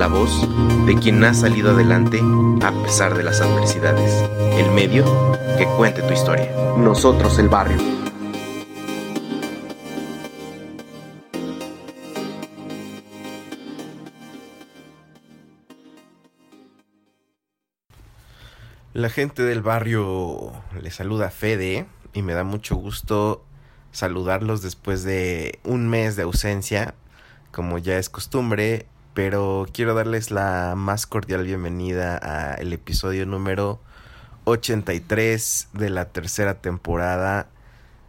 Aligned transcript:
la 0.00 0.06
voz 0.06 0.48
de 0.86 0.98
quien 0.98 1.22
ha 1.24 1.34
salido 1.34 1.72
adelante 1.72 2.22
a 2.62 2.72
pesar 2.82 3.14
de 3.14 3.22
las 3.22 3.42
adversidades, 3.42 4.10
el 4.56 4.70
medio 4.70 5.04
que 5.58 5.66
cuente 5.76 6.00
tu 6.00 6.14
historia. 6.14 6.50
Nosotros 6.78 7.38
el 7.38 7.50
barrio. 7.50 7.76
La 18.94 19.10
gente 19.10 19.42
del 19.42 19.60
barrio 19.60 20.50
le 20.80 20.90
saluda 20.90 21.26
a 21.26 21.30
Fede 21.30 21.86
y 22.14 22.22
me 22.22 22.32
da 22.32 22.44
mucho 22.44 22.74
gusto 22.74 23.44
saludarlos 23.92 24.62
después 24.62 25.04
de 25.04 25.58
un 25.62 25.90
mes 25.90 26.16
de 26.16 26.22
ausencia, 26.22 26.94
como 27.50 27.76
ya 27.76 27.98
es 27.98 28.08
costumbre, 28.08 28.86
pero 29.14 29.66
quiero 29.72 29.94
darles 29.94 30.30
la 30.30 30.74
más 30.76 31.06
cordial 31.06 31.44
bienvenida 31.44 32.16
al 32.16 32.72
episodio 32.72 33.26
número 33.26 33.80
83 34.44 35.68
de 35.72 35.90
la 35.90 36.06
tercera 36.06 36.60
temporada 36.60 37.48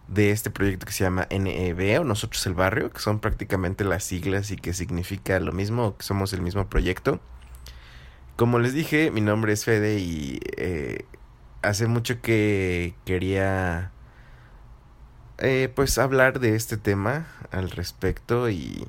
de 0.07 0.31
este 0.31 0.52
proyecto 0.52 0.85
que 0.85 0.91
se 0.91 1.03
llama 1.03 1.27
NEB 1.29 2.02
o 2.02 2.03
Nosotros 2.03 2.45
el 2.45 2.53
Barrio, 2.53 2.91
que 2.91 2.99
son 2.99 3.19
prácticamente 3.19 3.83
las 3.83 4.03
siglas 4.03 4.52
y 4.52 4.57
que 4.57 4.73
significa 4.73 5.39
lo 5.39 5.53
mismo, 5.53 5.97
que 5.97 6.03
somos 6.03 6.33
el 6.33 6.41
mismo 6.41 6.67
proyecto. 6.67 7.19
Como 8.35 8.59
les 8.59 8.73
dije, 8.73 9.11
mi 9.11 9.22
nombre 9.22 9.53
es 9.53 9.66
Fede 9.66 9.99
y 9.99 10.39
eh, 10.57 11.05
hace 11.61 11.88
mucho 11.88 12.22
que 12.22 12.94
quería 13.05 13.91
eh, 15.38 15.72
pues 15.73 15.97
hablar 15.97 16.39
de 16.39 16.55
este 16.55 16.77
tema 16.77 17.27
al 17.52 17.72
respecto 17.72 18.49
y 18.49 18.85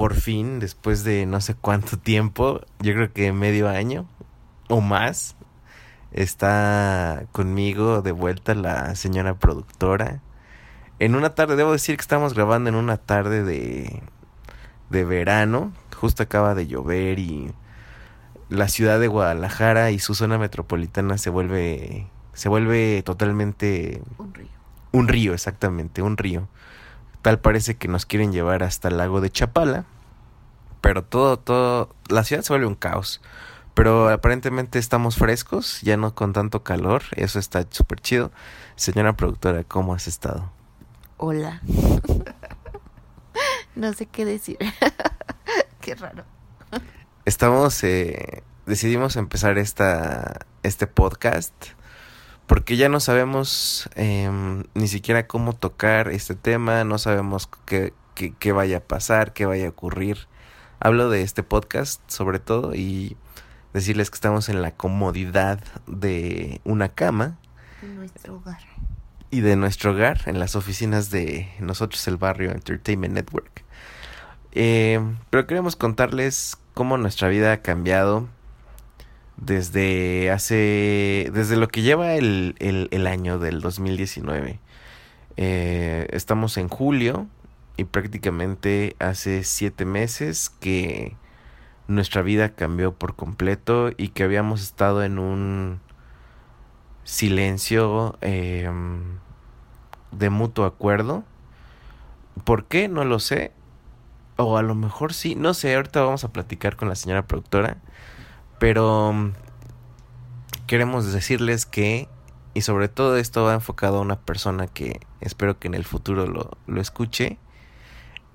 por 0.00 0.14
fin, 0.14 0.60
después 0.60 1.04
de 1.04 1.26
no 1.26 1.42
sé 1.42 1.54
cuánto 1.54 1.98
tiempo, 1.98 2.62
yo 2.78 2.94
creo 2.94 3.12
que 3.12 3.34
medio 3.34 3.68
año 3.68 4.06
o 4.70 4.80
más, 4.80 5.36
está 6.10 7.26
conmigo 7.32 8.00
de 8.00 8.12
vuelta 8.12 8.54
la 8.54 8.94
señora 8.94 9.34
productora. 9.34 10.22
En 11.00 11.14
una 11.14 11.34
tarde, 11.34 11.54
debo 11.54 11.72
decir 11.72 11.96
que 11.96 12.00
estamos 12.00 12.32
grabando 12.32 12.70
en 12.70 12.76
una 12.76 12.96
tarde 12.96 13.44
de, 13.44 14.02
de 14.88 15.04
verano, 15.04 15.74
justo 15.94 16.22
acaba 16.22 16.54
de 16.54 16.66
llover 16.66 17.18
y 17.18 17.52
la 18.48 18.68
ciudad 18.68 19.00
de 19.00 19.08
Guadalajara 19.08 19.90
y 19.90 19.98
su 19.98 20.14
zona 20.14 20.38
metropolitana 20.38 21.18
se 21.18 21.28
vuelve 21.28 22.06
se 22.32 22.48
vuelve 22.48 23.02
totalmente 23.02 24.00
Un 24.16 24.32
río. 24.32 24.48
un 24.92 25.08
río, 25.08 25.34
exactamente, 25.34 26.00
un 26.00 26.16
río. 26.16 26.48
Tal 27.22 27.38
parece 27.38 27.76
que 27.76 27.88
nos 27.88 28.06
quieren 28.06 28.32
llevar 28.32 28.62
hasta 28.62 28.88
el 28.88 28.96
lago 28.96 29.20
de 29.20 29.30
Chapala, 29.30 29.84
pero 30.80 31.04
todo 31.04 31.38
todo 31.38 31.94
la 32.08 32.24
ciudad 32.24 32.42
se 32.42 32.52
vuelve 32.52 32.66
un 32.66 32.74
caos. 32.74 33.20
Pero 33.74 34.08
aparentemente 34.08 34.78
estamos 34.78 35.16
frescos, 35.16 35.80
ya 35.82 35.96
no 35.96 36.14
con 36.14 36.32
tanto 36.32 36.62
calor, 36.62 37.02
eso 37.16 37.38
está 37.38 37.64
súper 37.70 38.00
chido. 38.00 38.32
Señora 38.76 39.16
productora, 39.16 39.64
¿cómo 39.64 39.94
has 39.94 40.08
estado? 40.08 40.50
Hola. 41.18 41.60
no 43.74 43.92
sé 43.92 44.06
qué 44.06 44.24
decir. 44.24 44.58
qué 45.80 45.94
raro. 45.94 46.24
Estamos, 47.24 47.82
eh, 47.84 48.42
decidimos 48.66 49.16
empezar 49.16 49.58
esta, 49.58 50.46
este 50.62 50.86
podcast 50.86 51.54
porque 52.50 52.76
ya 52.76 52.88
no 52.88 52.98
sabemos 52.98 53.88
em, 53.94 54.64
ni 54.74 54.88
siquiera 54.88 55.28
cómo 55.28 55.52
tocar 55.52 56.08
este 56.08 56.34
tema, 56.34 56.82
no 56.82 56.98
sabemos 56.98 57.48
qué, 57.64 57.92
qué, 58.16 58.34
qué 58.36 58.50
vaya 58.50 58.78
a 58.78 58.80
pasar, 58.80 59.32
qué 59.32 59.46
vaya 59.46 59.66
a 59.66 59.70
ocurrir. 59.70 60.26
Hablo 60.80 61.10
de 61.10 61.22
este 61.22 61.44
podcast 61.44 62.02
sobre 62.10 62.40
todo 62.40 62.74
y 62.74 63.16
decirles 63.72 64.10
que 64.10 64.16
estamos 64.16 64.48
en 64.48 64.62
la 64.62 64.72
comodidad 64.72 65.60
de 65.86 66.60
una 66.64 66.88
cama 66.88 67.38
En 67.82 67.94
nuestro 67.94 68.38
hogar. 68.38 68.58
y 69.30 69.42
de 69.42 69.54
nuestro 69.54 69.92
hogar 69.92 70.22
en 70.26 70.40
las 70.40 70.56
oficinas 70.56 71.08
de 71.10 71.48
nosotros 71.60 72.08
el 72.08 72.16
barrio 72.16 72.50
Entertainment 72.50 73.14
Network. 73.14 73.62
Eh, 74.50 75.00
pero 75.30 75.46
queremos 75.46 75.76
contarles 75.76 76.58
cómo 76.74 76.98
nuestra 76.98 77.28
vida 77.28 77.52
ha 77.52 77.62
cambiado 77.62 78.26
desde 79.40 80.30
hace, 80.30 81.30
desde 81.32 81.56
lo 81.56 81.68
que 81.68 81.82
lleva 81.82 82.14
el, 82.14 82.54
el, 82.58 83.06
año 83.06 83.38
del 83.38 83.60
2019. 83.60 84.60
Eh, 85.36 86.06
estamos 86.10 86.56
en 86.58 86.68
julio 86.68 87.26
y 87.76 87.84
prácticamente 87.84 88.94
hace 88.98 89.42
siete 89.44 89.84
meses 89.84 90.50
que 90.60 91.16
nuestra 91.88 92.22
vida 92.22 92.50
cambió 92.50 92.92
por 92.92 93.16
completo 93.16 93.90
y 93.96 94.08
que 94.08 94.22
habíamos 94.22 94.62
estado 94.62 95.02
en 95.02 95.18
un 95.18 95.80
silencio 97.04 98.18
eh, 98.20 98.70
de 100.12 100.30
mutuo 100.30 100.66
acuerdo. 100.66 101.24
¿Por 102.44 102.66
qué? 102.66 102.88
No 102.88 103.04
lo 103.04 103.18
sé. 103.18 103.52
O 104.36 104.56
a 104.56 104.62
lo 104.62 104.74
mejor 104.74 105.12
sí. 105.14 105.34
No 105.34 105.54
sé, 105.54 105.74
ahorita 105.74 106.02
vamos 106.02 106.24
a 106.24 106.32
platicar 106.32 106.76
con 106.76 106.88
la 106.88 106.94
señora 106.94 107.26
productora. 107.26 107.78
Pero 108.60 109.12
mm, 109.12 109.32
queremos 110.68 111.12
decirles 111.12 111.66
que, 111.66 112.08
y 112.54 112.60
sobre 112.60 112.88
todo 112.88 113.16
esto 113.16 113.42
va 113.42 113.54
enfocado 113.54 113.98
a 113.98 114.02
una 114.02 114.20
persona 114.20 114.68
que 114.68 115.00
espero 115.20 115.58
que 115.58 115.66
en 115.66 115.74
el 115.74 115.84
futuro 115.84 116.28
lo, 116.28 116.56
lo 116.68 116.80
escuche. 116.80 117.38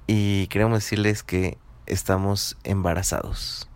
Y 0.07 0.47
queremos 0.47 0.79
decirles 0.79 1.23
que 1.23 1.57
estamos 1.85 2.57
embarazados. 2.65 3.69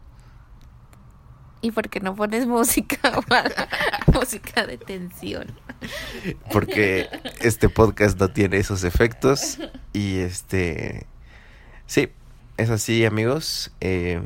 ¿Y 1.61 1.71
por 1.71 1.89
qué 1.89 1.99
no 1.99 2.15
pones 2.15 2.45
música? 2.45 3.19
música 4.13 4.65
de 4.65 4.77
tensión. 4.77 5.47
Porque 6.51 7.09
este 7.41 7.69
podcast 7.69 8.19
no 8.19 8.29
tiene 8.29 8.57
esos 8.57 8.83
efectos. 8.83 9.59
Y 9.91 10.19
este. 10.19 11.05
Sí, 11.85 12.09
es 12.57 12.69
así, 12.69 13.05
amigos. 13.05 13.71
Eh, 13.81 14.21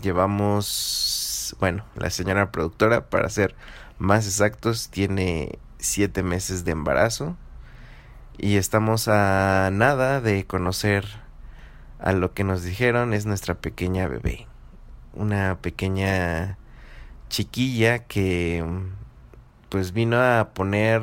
llevamos. 0.00 1.21
Bueno, 1.58 1.84
la 1.96 2.10
señora 2.10 2.50
productora, 2.52 3.08
para 3.08 3.28
ser 3.28 3.54
más 3.98 4.26
exactos, 4.26 4.88
tiene 4.90 5.58
siete 5.78 6.22
meses 6.22 6.64
de 6.64 6.72
embarazo. 6.72 7.36
Y 8.38 8.56
estamos 8.56 9.08
a 9.08 9.70
nada 9.72 10.20
de 10.20 10.46
conocer 10.46 11.06
a 11.98 12.12
lo 12.12 12.34
que 12.34 12.44
nos 12.44 12.64
dijeron 12.64 13.14
es 13.14 13.26
nuestra 13.26 13.54
pequeña 13.54 14.08
bebé. 14.08 14.46
Una 15.14 15.58
pequeña 15.60 16.58
chiquilla 17.28 18.00
que 18.00 18.64
pues 19.68 19.92
vino 19.92 20.20
a 20.20 20.50
poner 20.52 21.02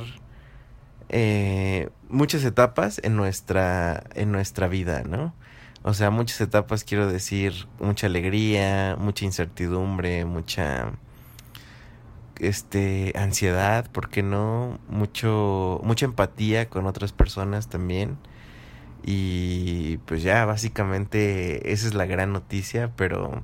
eh, 1.10 1.90
muchas 2.10 2.44
etapas 2.44 3.00
en 3.04 3.16
nuestra 3.16 4.04
en 4.13 4.31
nuestra 4.31 4.68
vida, 4.68 5.04
¿no? 5.04 5.34
O 5.84 5.94
sea, 5.94 6.10
muchas 6.10 6.42
etapas 6.42 6.84
quiero 6.84 7.08
decir, 7.12 7.68
mucha 7.80 8.08
alegría, 8.08 8.98
mucha 9.00 9.26
incertidumbre, 9.26 10.26
mucha 10.26 10.92
este 12.40 13.14
ansiedad, 13.16 13.90
¿por 13.92 14.10
qué 14.10 14.24
no? 14.24 14.80
Mucho 14.90 15.81
mucha 15.84 16.06
empatía 16.06 16.70
con 16.70 16.86
otras 16.86 17.12
personas 17.14 17.70
también. 17.70 18.18
Y 19.04 19.98
pues 20.06 20.24
ya 20.24 20.46
básicamente 20.46 21.72
esa 21.72 21.88
es 21.88 21.94
la 21.94 22.06
gran 22.06 22.34
noticia, 22.34 22.92
pero 22.96 23.44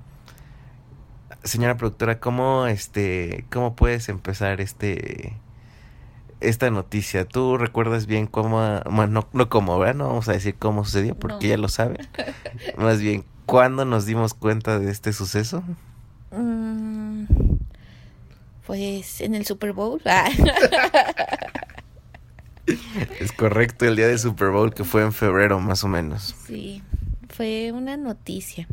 señora 1.44 1.78
productora, 1.78 2.20
¿cómo 2.20 2.68
este 2.68 3.46
cómo 3.52 3.76
puedes 3.76 4.10
empezar 4.10 4.62
este 4.62 5.38
esta 6.42 6.70
noticia. 6.70 7.26
¿Tú 7.26 7.58
recuerdas 7.58 8.06
bien 8.06 8.28
cómo, 8.28 8.82
bueno, 8.90 9.08
no, 9.08 9.28
no 9.34 9.50
cómo, 9.50 9.78
¿verdad? 9.80 9.96
No 9.96 10.08
vamos 10.08 10.30
a 10.30 10.34
decir 10.34 10.56
cómo 10.58 10.86
sucedió 10.86 11.16
porque 11.16 11.48
No. 11.48 11.52
ya 11.52 11.58
lo 11.58 11.68
sabe. 11.70 11.98
Más 12.78 13.00
bien, 13.00 13.26
¿cuándo 13.46 13.86
nos 13.86 14.06
dimos 14.06 14.34
cuenta 14.34 14.78
de 14.80 14.92
este 14.92 15.14
suceso? 15.14 15.64
Mm, 16.32 17.26
pues 18.68 19.22
en 19.22 19.36
el 19.36 19.46
Super 19.46 19.74
Bowl. 19.74 20.02
Ah, 20.06 20.30
Es 23.20 23.32
correcto, 23.32 23.86
el 23.86 23.96
día 23.96 24.08
de 24.08 24.18
Super 24.18 24.50
Bowl 24.50 24.74
que 24.74 24.84
fue 24.84 25.04
en 25.04 25.14
febrero 25.14 25.60
más 25.60 25.84
o 25.84 25.88
menos. 25.88 26.36
sí, 26.48 26.82
fue 27.30 27.72
una 27.72 27.96
noticia. 27.98 28.68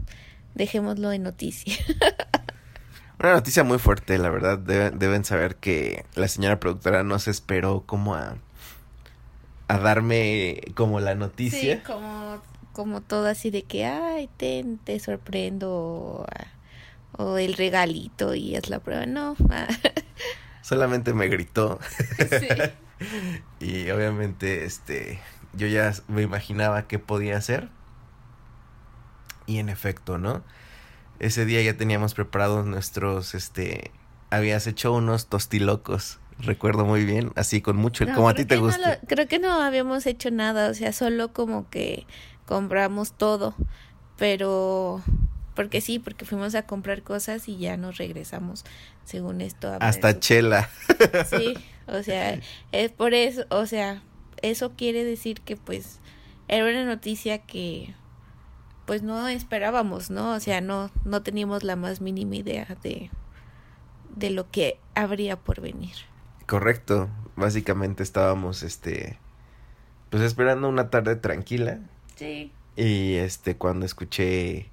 Dejémoslo 0.54 1.12
en 1.12 1.22
noticia. 1.22 1.74
Una 3.22 3.32
noticia 3.34 3.64
muy 3.64 3.78
fuerte, 3.78 4.18
la 4.18 4.28
verdad. 4.30 4.58
Debe- 4.58 4.90
deben 4.90 5.24
saber 5.24 5.56
que 5.56 6.04
la 6.14 6.28
señora 6.28 6.60
productora 6.60 7.02
no 7.04 7.18
se 7.18 7.30
esperó 7.30 7.84
como 7.86 8.14
a, 8.14 8.36
a 9.68 9.78
darme 9.78 10.60
como 10.74 11.00
la 11.00 11.14
noticia. 11.14 11.76
Sí, 11.76 11.82
como, 11.84 12.42
como 12.72 13.00
todo 13.02 13.26
así 13.26 13.50
de 13.50 13.64
que, 13.64 13.84
ay, 13.84 14.28
te, 14.36 14.64
te 14.84 14.98
sorprendo. 15.00 15.70
O, 15.72 16.26
o 17.18 17.38
el 17.38 17.54
regalito 17.54 18.34
y 18.34 18.56
es 18.56 18.70
la 18.70 18.80
prueba. 18.80 19.06
No. 19.06 19.36
Solamente 20.62 21.12
me 21.14 21.28
gritó. 21.28 21.78
sí. 22.18 22.72
Y 23.60 23.90
obviamente, 23.90 24.64
este, 24.64 25.20
yo 25.54 25.66
ya 25.66 25.92
me 26.08 26.22
imaginaba 26.22 26.86
qué 26.86 26.98
podía 26.98 27.36
hacer. 27.36 27.68
Y 29.46 29.58
en 29.58 29.68
efecto, 29.68 30.18
¿no? 30.18 30.42
Ese 31.22 31.44
día 31.46 31.62
ya 31.62 31.76
teníamos 31.76 32.14
preparados 32.14 32.66
nuestros, 32.66 33.34
este, 33.34 33.90
habías 34.30 34.66
hecho 34.66 34.92
unos 34.92 35.28
tostilocos, 35.28 36.18
recuerdo 36.38 36.84
muy 36.84 37.04
bien, 37.04 37.32
así 37.36 37.60
con 37.62 37.76
mucho, 37.76 38.04
No, 38.04 38.14
como 38.14 38.28
a 38.28 38.34
ti 38.34 38.44
te 38.44 38.56
no 38.56 38.62
gusta. 38.62 38.98
creo 39.06 39.28
que 39.28 39.38
no 39.38 39.52
habíamos 39.62 40.04
hecho 40.06 40.30
nada, 40.30 40.68
o 40.68 40.74
sea, 40.74 40.92
solo 40.92 41.32
como 41.32 41.70
que 41.70 42.06
compramos 42.44 43.12
todo, 43.16 43.54
pero 44.18 45.00
porque 45.54 45.80
sí, 45.80 45.98
porque 45.98 46.24
fuimos 46.24 46.54
a 46.54 46.62
comprar 46.66 47.02
cosas 47.02 47.48
y 47.48 47.56
ya 47.58 47.76
nos 47.76 47.98
regresamos, 47.98 48.64
según 49.04 49.40
esto. 49.42 49.68
a 49.68 49.76
Hasta 49.76 50.18
chela. 50.18 50.68
Sí, 51.30 51.54
o 51.86 52.02
sea, 52.02 52.40
es 52.72 52.90
por 52.90 53.14
eso, 53.14 53.44
o 53.50 53.66
sea, 53.66 54.02
eso 54.40 54.72
quiere 54.76 55.04
decir 55.04 55.40
que 55.42 55.56
pues 55.56 56.00
era 56.48 56.64
una 56.64 56.84
noticia 56.84 57.38
que 57.38 57.94
pues 58.92 59.02
no 59.02 59.26
esperábamos, 59.26 60.10
¿no? 60.10 60.34
O 60.34 60.40
sea, 60.40 60.60
no, 60.60 60.90
no 61.06 61.22
teníamos 61.22 61.62
la 61.62 61.76
más 61.76 62.02
mínima 62.02 62.36
idea 62.36 62.76
de, 62.82 63.08
de 64.14 64.28
lo 64.28 64.50
que 64.50 64.78
habría 64.94 65.36
por 65.36 65.62
venir. 65.62 65.94
Correcto, 66.46 67.08
básicamente 67.34 68.02
estábamos, 68.02 68.62
este, 68.62 69.18
pues 70.10 70.22
esperando 70.22 70.68
una 70.68 70.90
tarde 70.90 71.16
tranquila. 71.16 71.78
Sí. 72.16 72.52
Y 72.76 73.14
este, 73.14 73.56
cuando 73.56 73.86
escuché 73.86 74.68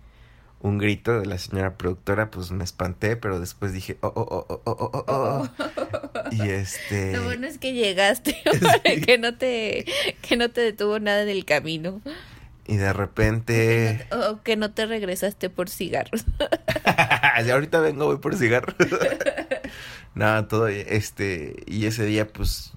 un 0.60 0.80
grito 0.80 1.18
de 1.18 1.26
la 1.26 1.38
señora 1.38 1.78
productora, 1.78 2.30
pues 2.30 2.52
me 2.52 2.66
espanté, 2.66 3.16
pero 3.16 3.40
después 3.40 3.72
dije, 3.72 4.00
oh, 4.02 4.12
oh, 4.14 4.28
oh, 4.30 4.46
oh, 4.50 4.62
oh, 4.66 4.92
oh, 4.94 5.06
oh. 5.08 5.50
oh". 5.56 6.30
Y 6.34 6.42
este... 6.50 7.14
Lo 7.14 7.24
bueno 7.24 7.48
es 7.48 7.58
que 7.58 7.72
llegaste, 7.72 8.36
que, 9.06 9.18
no 9.18 9.38
te, 9.38 9.86
que 10.22 10.36
no 10.36 10.50
te 10.50 10.60
detuvo 10.60 11.00
nada 11.00 11.24
en 11.24 11.30
el 11.30 11.46
camino. 11.46 12.02
Y 12.70 12.78
de 12.78 12.94
repente... 12.94 14.08
o 14.12 14.44
que 14.44 14.56
no 14.56 14.72
te 14.72 14.86
regresaste 14.86 15.50
por 15.50 15.70
cigarros. 15.70 16.24
Si 17.44 17.50
ahorita 17.50 17.80
vengo, 17.80 18.06
voy 18.06 18.18
por 18.18 18.36
cigarro. 18.36 18.74
no, 20.14 20.46
todo, 20.48 20.68
este... 20.68 21.64
Y 21.66 21.86
ese 21.86 22.06
día, 22.06 22.28
pues... 22.28 22.74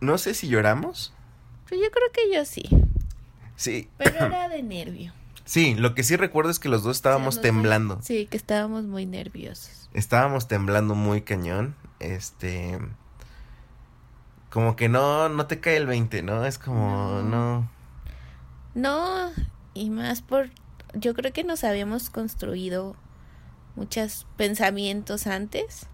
No 0.00 0.18
sé 0.18 0.34
si 0.34 0.48
lloramos. 0.48 1.14
Pero 1.68 1.82
yo 1.82 1.90
creo 1.90 2.10
que 2.12 2.34
yo 2.34 2.44
sí, 2.44 2.64
Sí. 3.56 3.88
pero 3.98 4.26
era 4.26 4.48
de 4.48 4.62
nervio. 4.62 5.12
Sí, 5.44 5.74
lo 5.74 5.94
que 5.94 6.02
sí 6.02 6.16
recuerdo 6.16 6.50
es 6.50 6.58
que 6.58 6.68
los 6.68 6.82
dos 6.82 6.96
estábamos 6.96 7.40
temblando. 7.40 8.00
Sí, 8.02 8.26
que 8.26 8.36
estábamos 8.36 8.84
muy 8.84 9.06
nerviosos. 9.06 9.90
Estábamos 9.92 10.48
temblando 10.48 10.94
muy 10.94 11.20
cañón. 11.22 11.76
Este. 12.00 12.80
Como 14.50 14.76
que 14.76 14.88
no, 14.88 15.28
no 15.28 15.46
te 15.46 15.60
cae 15.60 15.76
el 15.76 15.86
20, 15.86 16.22
¿no? 16.22 16.44
Es 16.46 16.58
como, 16.58 17.20
no. 17.22 17.60
No, 17.60 17.70
y 19.74 19.90
más 19.90 20.22
por 20.22 20.50
yo 20.94 21.14
creo 21.14 21.32
que 21.32 21.44
nos 21.44 21.64
habíamos 21.64 22.10
construido 22.10 22.96
muchos 23.76 24.26
pensamientos 24.36 25.26
antes 25.26 25.86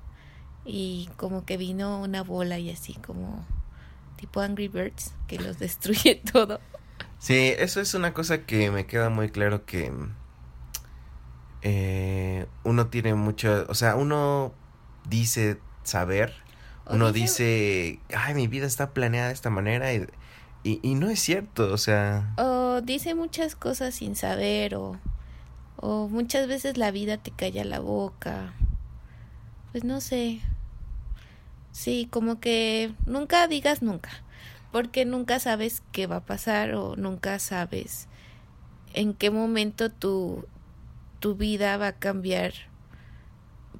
y 0.64 1.08
como 1.16 1.44
que 1.44 1.56
vino 1.56 2.00
una 2.02 2.22
bola 2.22 2.58
y 2.58 2.70
así 2.70 2.94
como 2.94 3.44
tipo 4.16 4.40
Angry 4.40 4.68
Birds 4.68 5.14
que 5.26 5.38
los 5.38 5.58
destruye 5.58 6.16
todo. 6.32 6.60
Sí, 7.18 7.54
eso 7.58 7.80
es 7.80 7.94
una 7.94 8.12
cosa 8.14 8.44
que 8.46 8.70
me 8.70 8.86
queda 8.86 9.10
muy 9.10 9.30
claro 9.30 9.64
que. 9.64 9.92
eh, 11.62 12.46
uno 12.64 12.86
tiene 12.88 13.14
mucho. 13.14 13.66
O 13.68 13.74
sea, 13.74 13.96
uno 13.96 14.52
dice 15.08 15.58
saber. 15.82 16.34
Uno 16.86 17.12
dice- 17.12 17.44
dice, 17.44 18.16
ay, 18.16 18.34
mi 18.34 18.48
vida 18.48 18.66
está 18.66 18.90
planeada 18.92 19.28
de 19.28 19.34
esta 19.34 19.50
manera. 19.50 19.92
Y, 19.92 20.06
y, 20.62 20.80
y 20.82 20.94
no 20.94 21.08
es 21.10 21.20
cierto, 21.20 21.72
o 21.72 21.78
sea. 21.78 22.36
O 22.36 22.80
dice 22.82 23.14
muchas 23.14 23.54
cosas 23.56 23.94
sin 23.94 24.16
saber 24.16 24.74
o, 24.74 24.98
o 25.76 26.08
muchas 26.08 26.48
veces 26.48 26.76
la 26.76 26.90
vida 26.90 27.18
te 27.18 27.30
calla 27.30 27.64
la 27.64 27.80
boca. 27.80 28.52
Pues 29.72 29.84
no 29.84 30.00
sé. 30.00 30.40
Sí, 31.72 32.08
como 32.10 32.40
que 32.40 32.94
nunca 33.06 33.46
digas 33.46 33.82
nunca, 33.82 34.10
porque 34.72 35.04
nunca 35.04 35.38
sabes 35.38 35.82
qué 35.92 36.06
va 36.06 36.16
a 36.16 36.26
pasar 36.26 36.74
o 36.74 36.96
nunca 36.96 37.38
sabes 37.38 38.08
en 38.94 39.14
qué 39.14 39.30
momento 39.30 39.90
tu, 39.90 40.46
tu 41.20 41.36
vida 41.36 41.76
va 41.78 41.88
a 41.88 41.98
cambiar 41.98 42.54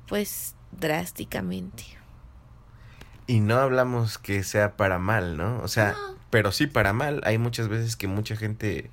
pues 0.07 0.55
drásticamente. 0.73 1.85
Y 3.27 3.41
no 3.41 3.57
hablamos 3.59 4.19
que 4.19 4.43
sea 4.43 4.77
para 4.77 4.99
mal, 4.99 5.37
¿no? 5.37 5.61
O 5.63 5.69
sea, 5.69 5.93
No. 5.93 6.20
Pero 6.31 6.53
sí 6.53 6.67
para 6.67 6.93
mal. 6.93 7.21
Hay 7.25 7.39
muchas 7.39 7.69
veces 7.69 7.97
que 7.97 8.07
mucha 8.09 8.37
gente 8.37 8.91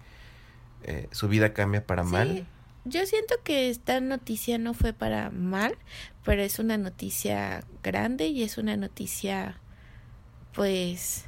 eh, 0.84 1.08
su 1.12 1.28
vida 1.28 1.54
cambia 1.54 1.86
para 1.86 2.04
Sí, 2.04 2.10
mal. 2.12 2.48
Yo 2.86 3.06
siento 3.06 3.36
que 3.44 3.70
esta 3.70 4.00
noticia 4.00 4.58
no 4.58 4.74
fue 4.74 4.94
para 4.94 5.30
mal, 5.30 5.78
pero 6.24 6.42
es 6.42 6.58
una 6.60 6.78
noticia 6.78 7.64
grande 7.84 8.28
y 8.28 8.44
es 8.44 8.58
una 8.58 8.78
noticia, 8.78 9.60
pues, 10.54 11.26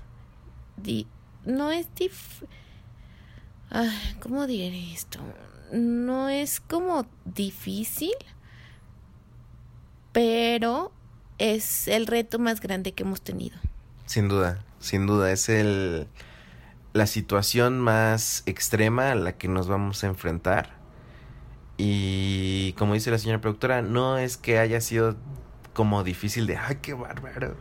di- 0.78 1.08
no 1.46 1.72
es 1.72 1.88
dif... 1.96 2.44
Ay, 3.70 4.16
¿Cómo 4.22 4.48
diré 4.48 4.94
esto? 4.94 5.20
No 5.72 6.30
es 6.30 6.60
como 6.60 7.06
difícil, 7.26 8.14
pero 10.12 10.92
es 11.38 11.88
el 11.88 12.08
reto 12.08 12.40
más 12.40 12.62
grande 12.62 12.94
que 12.94 13.04
hemos 13.04 13.22
tenido. 13.22 13.58
Sin 14.06 14.28
duda, 14.28 14.64
sin 14.80 15.08
duda. 15.08 15.32
Es 15.32 15.50
el 15.50 16.08
la 16.94 17.08
situación 17.08 17.80
más 17.80 18.44
extrema 18.46 19.12
a 19.12 19.16
la 19.16 19.38
que 19.38 19.48
nos 19.48 19.68
vamos 19.68 20.04
a 20.04 20.08
enfrentar. 20.08 20.78
Y 21.78 22.74
como 22.74 22.94
dice 22.94 23.12
la 23.12 23.18
señora 23.18 23.42
productora, 23.42 23.82
no 23.82 24.18
es 24.18 24.38
que 24.38 24.60
haya 24.60 24.82
sido 24.82 25.16
como 25.74 26.04
difícil 26.04 26.48
de 26.48 26.58
ay 26.58 26.80
qué 26.82 26.94
bárbaro. 26.94 27.56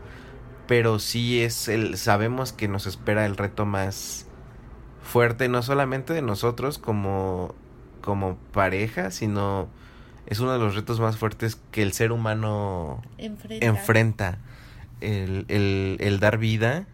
Pero 0.66 0.98
sí 0.98 1.40
es 1.40 1.68
el. 1.68 1.96
sabemos 1.96 2.52
que 2.52 2.68
nos 2.68 2.86
espera 2.86 3.26
el 3.26 3.36
reto 3.36 3.64
más 3.64 4.26
fuerte, 5.02 5.48
no 5.48 5.62
solamente 5.62 6.12
de 6.12 6.20
nosotros 6.22 6.78
como, 6.78 7.54
como 8.02 8.36
pareja, 8.52 9.10
sino 9.10 9.68
es 10.26 10.40
uno 10.40 10.52
de 10.52 10.58
los 10.58 10.74
retos 10.74 11.00
más 11.00 11.16
fuertes 11.16 11.56
que 11.70 11.82
el 11.82 11.92
ser 11.92 12.12
humano 12.12 13.02
enfrenta. 13.16 14.38
El, 15.00 15.46
el, 15.48 15.96
el 16.00 16.18
dar 16.18 16.38
vida. 16.38 16.86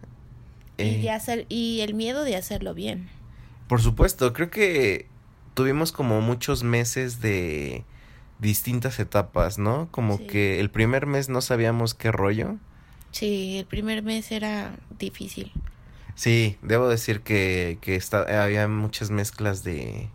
Y, 0.77 0.83
eh, 0.83 1.01
de 1.01 1.09
hacer, 1.11 1.45
y 1.49 1.81
el 1.81 1.93
miedo 1.93 2.23
de 2.23 2.35
hacerlo 2.35 2.73
bien. 2.73 3.09
por 3.67 3.81
supuesto, 3.81 4.31
creo 4.33 4.49
que 4.51 5.07
tuvimos 5.55 5.91
como 5.91 6.21
muchos 6.21 6.63
meses 6.63 7.21
de 7.21 7.83
distintas 8.39 8.99
etapas, 8.99 9.57
¿no? 9.57 9.87
Como 9.91 10.17
Sí. 10.17 10.27
que 10.27 10.59
el 10.59 10.69
primer 10.69 11.05
mes 11.07 11.29
no 11.29 11.41
sabíamos 11.41 11.93
qué 11.93 12.11
rollo. 12.11 12.57
Sí, 13.11 13.57
el 13.57 13.65
primer 13.65 14.03
mes 14.03 14.31
era 14.31 14.75
difícil. 14.99 15.51
Sí, 16.15 16.57
debo 16.61 16.87
decir 16.89 17.21
que, 17.21 17.77
que 17.81 17.95
esta- 17.95 18.43
había 18.43 18.67
muchas 18.67 19.09
mezclas 19.11 19.63
de 19.63 20.09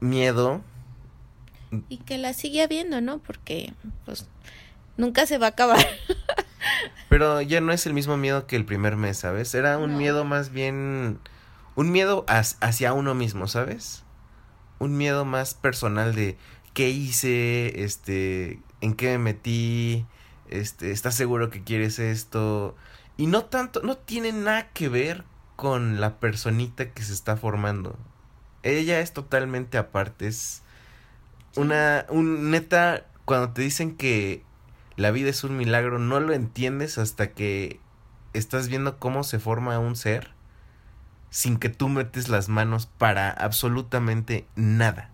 miedo. 0.00 0.62
Y 1.88 1.98
que 1.98 2.18
la 2.18 2.32
sigue 2.34 2.62
habiendo, 2.62 3.00
¿no? 3.00 3.18
Porque, 3.18 3.72
pues, 4.04 4.26
nunca 4.96 5.26
se 5.26 5.38
va 5.38 5.46
a 5.46 5.50
acabar. 5.50 5.78
Pero 7.08 7.40
ya 7.40 7.60
no 7.60 7.72
es 7.72 7.86
el 7.86 7.94
mismo 7.94 8.16
miedo 8.16 8.46
que 8.46 8.56
el 8.56 8.64
primer 8.64 8.96
mes, 8.96 9.18
¿sabes? 9.18 9.54
Era 9.54 9.78
un 9.78 9.92
No. 9.92 9.98
miedo 9.98 10.24
más 10.24 10.50
bien... 10.50 11.18
Un 11.74 11.92
miedo 11.92 12.24
hacia 12.28 12.92
uno 12.92 13.14
mismo, 13.14 13.46
¿sabes? 13.46 14.02
Un 14.80 14.96
miedo 14.96 15.24
más 15.24 15.54
personal 15.54 16.14
de 16.14 16.36
qué 16.74 16.90
hice, 16.90 17.84
este, 17.84 18.60
en 18.80 18.94
qué 18.94 19.10
me 19.12 19.18
metí, 19.18 20.04
este, 20.48 20.90
¿estás 20.90 21.14
seguro 21.14 21.50
que 21.50 21.62
quieres 21.62 21.98
esto? 22.00 22.76
Y 23.16 23.26
no 23.26 23.44
tanto, 23.44 23.80
no 23.82 23.96
tiene 23.96 24.32
nada 24.32 24.68
que 24.70 24.88
ver 24.88 25.24
con 25.56 26.00
la 26.00 26.18
personita 26.18 26.90
que 26.90 27.02
se 27.02 27.12
está 27.12 27.36
formando. 27.36 27.96
Ella 28.62 29.00
es 29.00 29.12
totalmente 29.12 29.78
aparte, 29.78 30.26
es 30.26 30.62
una, 31.56 32.06
un 32.08 32.50
neta, 32.50 33.06
cuando 33.24 33.50
te 33.52 33.62
dicen 33.62 33.96
que 33.96 34.44
la 34.98 35.12
vida 35.12 35.30
es 35.30 35.44
un 35.44 35.56
milagro, 35.56 36.00
no 36.00 36.18
lo 36.18 36.32
entiendes 36.32 36.98
hasta 36.98 37.30
que 37.30 37.78
estás 38.32 38.68
viendo 38.68 38.98
cómo 38.98 39.22
se 39.22 39.38
forma 39.38 39.78
un 39.78 39.94
ser 39.94 40.32
sin 41.30 41.56
que 41.56 41.68
tú 41.68 41.88
metes 41.88 42.28
las 42.28 42.48
manos 42.48 42.86
para 42.86 43.30
absolutamente 43.30 44.44
nada. 44.56 45.10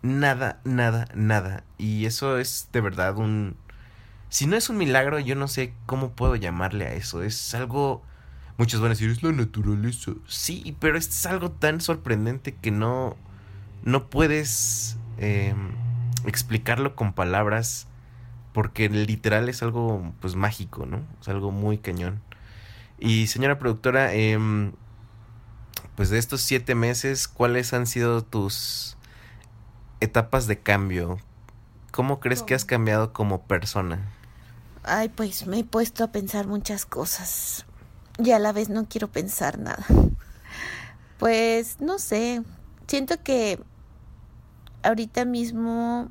Nada, 0.00 0.60
nada, 0.64 1.08
nada. 1.14 1.64
Y 1.76 2.06
eso 2.06 2.38
es 2.38 2.70
de 2.72 2.80
verdad 2.80 3.18
un... 3.18 3.56
Si 4.30 4.46
no 4.46 4.56
es 4.56 4.70
un 4.70 4.78
milagro, 4.78 5.18
yo 5.18 5.34
no 5.34 5.46
sé 5.46 5.74
cómo 5.84 6.12
puedo 6.12 6.34
llamarle 6.34 6.86
a 6.86 6.94
eso. 6.94 7.22
Es 7.22 7.54
algo... 7.54 8.02
Muchos 8.56 8.80
van 8.80 8.92
a 8.92 8.94
decir, 8.94 9.10
es 9.10 9.22
la 9.22 9.32
naturaleza. 9.32 10.12
Sí, 10.26 10.74
pero 10.80 10.96
es 10.96 11.26
algo 11.26 11.50
tan 11.50 11.82
sorprendente 11.82 12.54
que 12.54 12.70
no... 12.70 13.14
No 13.84 14.08
puedes 14.08 14.96
em, 15.18 15.72
explicarlo 16.24 16.96
con 16.96 17.12
palabras 17.12 17.88
porque 18.56 18.88
literal 18.88 19.50
es 19.50 19.62
algo 19.62 20.14
pues 20.18 20.34
mágico, 20.34 20.86
¿no? 20.86 21.02
Es 21.20 21.28
algo 21.28 21.50
muy 21.50 21.76
cañón. 21.76 22.22
Y 22.98 23.26
señora 23.26 23.58
productora, 23.58 24.14
eh, 24.14 24.38
pues 25.94 26.08
de 26.08 26.16
estos 26.16 26.40
siete 26.40 26.74
meses, 26.74 27.28
¿cuáles 27.28 27.74
han 27.74 27.86
sido 27.86 28.22
tus 28.22 28.96
etapas 30.00 30.46
de 30.46 30.58
cambio? 30.58 31.18
¿Cómo 31.90 32.18
crees 32.18 32.42
que 32.42 32.54
has 32.54 32.64
cambiado 32.64 33.12
como 33.12 33.42
persona? 33.42 34.00
Ay, 34.84 35.10
pues 35.10 35.46
me 35.46 35.58
he 35.58 35.64
puesto 35.64 36.02
a 36.02 36.10
pensar 36.10 36.46
muchas 36.46 36.86
cosas 36.86 37.66
y 38.18 38.30
a 38.30 38.38
la 38.38 38.52
vez 38.52 38.70
no 38.70 38.86
quiero 38.88 39.08
pensar 39.08 39.58
nada. 39.58 39.84
Pues 41.18 41.78
no 41.82 41.98
sé, 41.98 42.42
siento 42.86 43.22
que 43.22 43.60
ahorita 44.82 45.26
mismo 45.26 46.10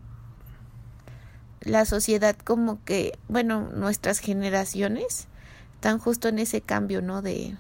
la 1.66 1.86
sociedad 1.86 2.36
como 2.38 2.84
que, 2.86 3.18
bueno, 3.28 3.70
nuestras 3.76 4.20
generaciones 4.20 5.28
están 5.74 6.00
justo 6.00 6.28
en 6.30 6.40
ese 6.40 6.62
cambio, 6.62 7.02
¿no? 7.02 7.22
De, 7.22 7.56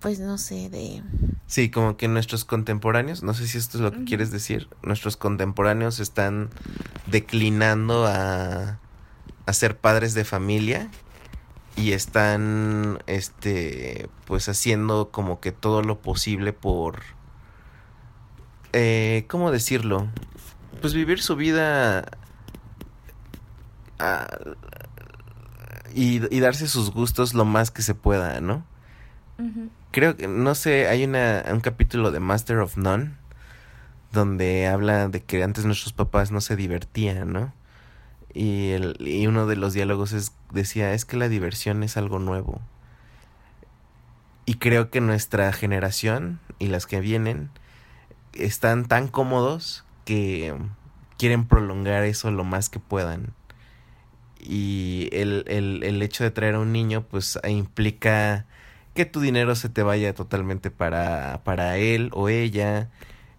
pues 0.00 0.18
no 0.18 0.38
sé, 0.38 0.68
de... 0.70 1.02
Sí, 1.46 1.70
como 1.70 1.96
que 1.96 2.08
nuestros 2.08 2.44
contemporáneos, 2.44 3.22
no 3.22 3.34
sé 3.34 3.46
si 3.46 3.58
esto 3.58 3.78
es 3.78 3.82
lo 3.82 3.92
que 3.92 4.04
quieres 4.04 4.30
decir, 4.30 4.68
nuestros 4.82 5.16
contemporáneos 5.16 6.00
están 6.00 6.50
declinando 7.06 8.06
a, 8.06 8.80
a 9.46 9.52
ser 9.52 9.78
padres 9.78 10.14
de 10.14 10.24
familia 10.24 10.90
y 11.76 11.92
están, 11.92 12.98
este, 13.06 14.08
pues 14.24 14.48
haciendo 14.48 15.10
como 15.10 15.40
que 15.40 15.52
todo 15.52 15.82
lo 15.82 16.00
posible 16.00 16.52
por, 16.52 17.02
eh, 18.72 19.24
¿cómo 19.28 19.52
decirlo? 19.52 20.08
Pues 20.80 20.94
vivir 20.94 21.20
su 21.20 21.36
vida 21.36 22.06
ah, 23.98 24.26
y, 25.94 26.34
y 26.34 26.40
darse 26.40 26.68
sus 26.68 26.90
gustos 26.90 27.34
lo 27.34 27.44
más 27.44 27.70
que 27.70 27.82
se 27.82 27.94
pueda, 27.94 28.40
¿no? 28.40 28.64
Creo 29.90 30.16
que, 30.16 30.28
no 30.28 30.54
sé, 30.54 30.88
hay 30.88 31.04
una, 31.04 31.44
un 31.50 31.60
capítulo 31.60 32.10
de 32.10 32.20
Master 32.20 32.58
of 32.58 32.76
None 32.76 33.12
donde 34.12 34.66
habla 34.66 35.08
de 35.08 35.22
que 35.22 35.42
antes 35.42 35.64
nuestros 35.64 35.92
papás 35.92 36.30
no 36.30 36.40
se 36.40 36.56
divertían, 36.56 37.32
¿no? 37.32 37.54
Y, 38.34 38.70
el, 38.70 38.96
y 39.00 39.26
uno 39.26 39.46
de 39.46 39.56
los 39.56 39.72
diálogos 39.72 40.12
es, 40.12 40.32
decía, 40.52 40.92
es 40.92 41.06
que 41.06 41.16
la 41.16 41.28
diversión 41.28 41.82
es 41.82 41.96
algo 41.96 42.18
nuevo. 42.18 42.60
Y 44.44 44.54
creo 44.56 44.90
que 44.90 45.00
nuestra 45.00 45.50
generación 45.52 46.40
y 46.58 46.66
las 46.66 46.86
que 46.86 47.00
vienen 47.00 47.50
están 48.34 48.84
tan 48.84 49.08
cómodos 49.08 49.85
que 50.06 50.54
quieren 51.18 51.46
prolongar 51.46 52.04
eso 52.04 52.30
lo 52.30 52.44
más 52.44 52.70
que 52.70 52.78
puedan. 52.78 53.34
Y 54.40 55.10
el, 55.12 55.44
el, 55.48 55.82
el 55.82 56.00
hecho 56.02 56.24
de 56.24 56.30
traer 56.30 56.54
a 56.54 56.60
un 56.60 56.72
niño 56.72 57.02
pues 57.02 57.38
implica 57.46 58.46
que 58.94 59.04
tu 59.04 59.20
dinero 59.20 59.54
se 59.56 59.68
te 59.68 59.82
vaya 59.82 60.14
totalmente 60.14 60.70
para, 60.70 61.42
para 61.44 61.76
él 61.76 62.10
o 62.14 62.28
ella, 62.28 62.88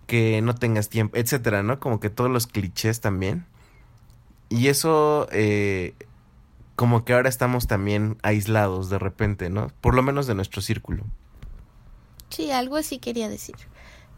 que 0.05 0.41
no 0.41 0.53
tengas 0.53 0.89
tiempo, 0.89 1.17
etcétera, 1.17 1.63
¿no? 1.63 1.79
Como 1.79 1.99
que 1.99 2.09
todos 2.09 2.29
los 2.29 2.45
clichés 2.45 3.01
también. 3.01 3.45
Y 4.49 4.67
eso, 4.67 5.27
eh, 5.31 5.95
como 6.75 7.05
que 7.05 7.13
ahora 7.13 7.29
estamos 7.29 7.67
también 7.67 8.17
aislados 8.21 8.89
de 8.89 8.99
repente, 8.99 9.49
¿no? 9.49 9.71
Por 9.81 9.95
lo 9.95 10.03
menos 10.03 10.27
de 10.27 10.35
nuestro 10.35 10.61
círculo. 10.61 11.03
Sí, 12.29 12.51
algo 12.51 12.75
así 12.75 12.99
quería 12.99 13.29
decir. 13.29 13.55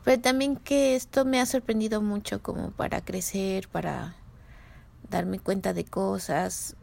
Pero 0.09 0.23
también 0.23 0.55
que 0.55 0.95
esto 0.95 1.23
me 1.23 1.39
ha 1.39 1.45
sorprendido 1.45 2.01
mucho 2.01 2.41
como 2.41 2.71
para 2.71 2.99
crecer, 2.99 3.67
para 3.67 4.15
darme 5.07 5.37
cuenta 5.37 5.71
de 5.71 5.85
cosas, 5.85 6.75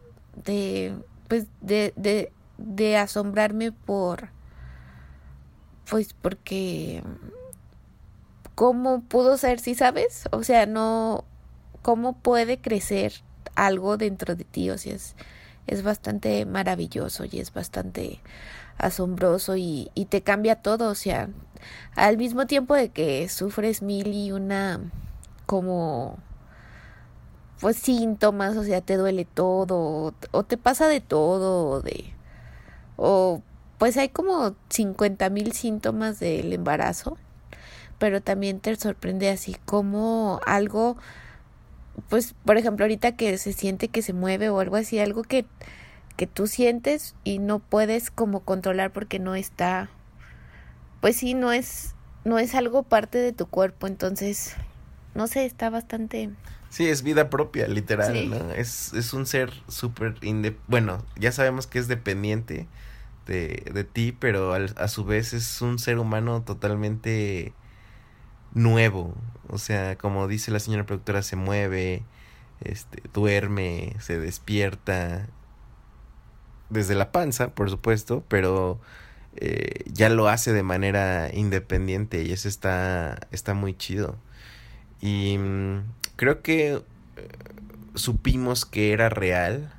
de, 0.44 0.94
pues, 1.26 1.46
de, 1.60 1.92
de, 1.96 2.30
de 2.56 2.96
asombrarme 2.96 3.72
por 3.72 4.28
pues 5.90 6.14
porque 6.14 7.02
cómo 8.54 9.00
pudo 9.00 9.36
ser, 9.38 9.58
si 9.58 9.74
sabes, 9.74 10.28
o 10.30 10.44
sea, 10.44 10.66
no 10.66 11.24
cómo 11.82 12.20
puede 12.20 12.60
crecer 12.60 13.12
algo 13.56 13.96
dentro 13.96 14.36
de 14.36 14.44
ti, 14.44 14.70
o 14.70 14.78
sea, 14.78 14.94
es 15.66 15.82
bastante 15.82 16.46
maravilloso 16.46 17.24
y 17.24 17.40
es 17.40 17.52
bastante 17.52 18.20
asombroso 18.78 19.56
y, 19.56 19.90
y 19.94 20.06
te 20.06 20.22
cambia 20.22 20.56
todo, 20.56 20.88
o 20.90 20.94
sea, 20.94 21.28
al 21.94 22.18
mismo 22.18 22.46
tiempo 22.46 22.74
de 22.74 22.90
que 22.90 23.28
sufres 23.28 23.82
mil 23.82 24.08
y 24.14 24.32
una 24.32 24.80
como 25.46 26.18
pues 27.60 27.76
síntomas, 27.76 28.56
o 28.56 28.64
sea, 28.64 28.80
te 28.80 28.96
duele 28.96 29.24
todo, 29.24 30.14
o, 30.32 30.42
te 30.44 30.56
pasa 30.58 30.88
de 30.88 31.00
todo, 31.00 31.68
o 31.68 31.80
de 31.82 32.12
o 32.96 33.42
pues 33.78 33.96
hay 33.96 34.08
como 34.08 34.54
50 34.70 35.30
mil 35.30 35.52
síntomas 35.52 36.18
del 36.20 36.52
embarazo, 36.52 37.18
pero 37.98 38.22
también 38.22 38.60
te 38.60 38.74
sorprende 38.76 39.30
así 39.30 39.56
como 39.66 40.40
algo, 40.46 40.96
pues 42.08 42.34
por 42.44 42.56
ejemplo 42.58 42.84
ahorita 42.84 43.16
que 43.16 43.38
se 43.38 43.52
siente 43.52 43.88
que 43.88 44.02
se 44.02 44.12
mueve 44.12 44.50
o 44.50 44.60
algo 44.60 44.76
así, 44.76 44.98
algo 44.98 45.22
que, 45.22 45.46
que 46.16 46.26
tú 46.26 46.46
sientes 46.46 47.14
y 47.24 47.38
no 47.38 47.58
puedes 47.58 48.10
como 48.10 48.40
controlar 48.40 48.92
porque 48.92 49.18
no 49.18 49.34
está, 49.34 49.90
pues 51.00 51.16
sí, 51.16 51.34
no 51.34 51.52
es, 51.52 51.94
no 52.24 52.38
es 52.38 52.54
algo 52.54 52.82
parte 52.82 53.18
de 53.18 53.32
tu 53.32 53.46
cuerpo, 53.46 53.86
entonces, 53.86 54.54
no 55.14 55.26
sé, 55.26 55.46
está 55.46 55.70
bastante... 55.70 56.30
Sí, 56.68 56.88
es 56.88 57.02
vida 57.02 57.30
propia, 57.30 57.68
literal, 57.68 58.28
¿no? 58.28 58.50
Es, 58.50 58.92
es 58.92 59.12
un 59.14 59.24
ser 59.24 59.52
súper... 59.68 60.16
Bueno, 60.66 61.04
ya 61.18 61.32
sabemos 61.32 61.66
que 61.66 61.78
es 61.78 61.88
dependiente, 61.88 62.66
de, 63.26 63.70
de 63.72 63.84
ti, 63.84 64.12
pero 64.12 64.54
a 64.54 64.88
su 64.88 65.04
vez 65.04 65.32
es 65.32 65.60
un 65.60 65.78
ser 65.78 65.98
humano 65.98 66.42
totalmente 66.42 67.52
nuevo. 68.54 69.14
O 69.48 69.58
sea, 69.58 69.96
como 69.96 70.28
dice 70.28 70.50
la 70.50 70.60
señora 70.60 70.86
productora, 70.86 71.22
se 71.22 71.36
mueve, 71.36 72.02
este, 72.60 73.02
duerme, 73.12 73.94
se 74.00 74.18
despierta. 74.18 75.28
Desde 76.70 76.94
la 76.94 77.12
panza, 77.12 77.48
por 77.48 77.70
supuesto, 77.70 78.24
pero 78.28 78.80
eh, 79.36 79.84
ya 79.92 80.08
lo 80.08 80.28
hace 80.28 80.52
de 80.52 80.62
manera 80.62 81.30
independiente 81.32 82.22
y 82.22 82.32
eso 82.32 82.48
está, 82.48 83.28
está 83.30 83.54
muy 83.54 83.74
chido. 83.74 84.16
Y 85.00 85.38
mm, 85.38 85.82
creo 86.16 86.42
que 86.42 86.72
eh, 86.72 86.82
supimos 87.94 88.64
que 88.64 88.92
era 88.92 89.08
real 89.08 89.72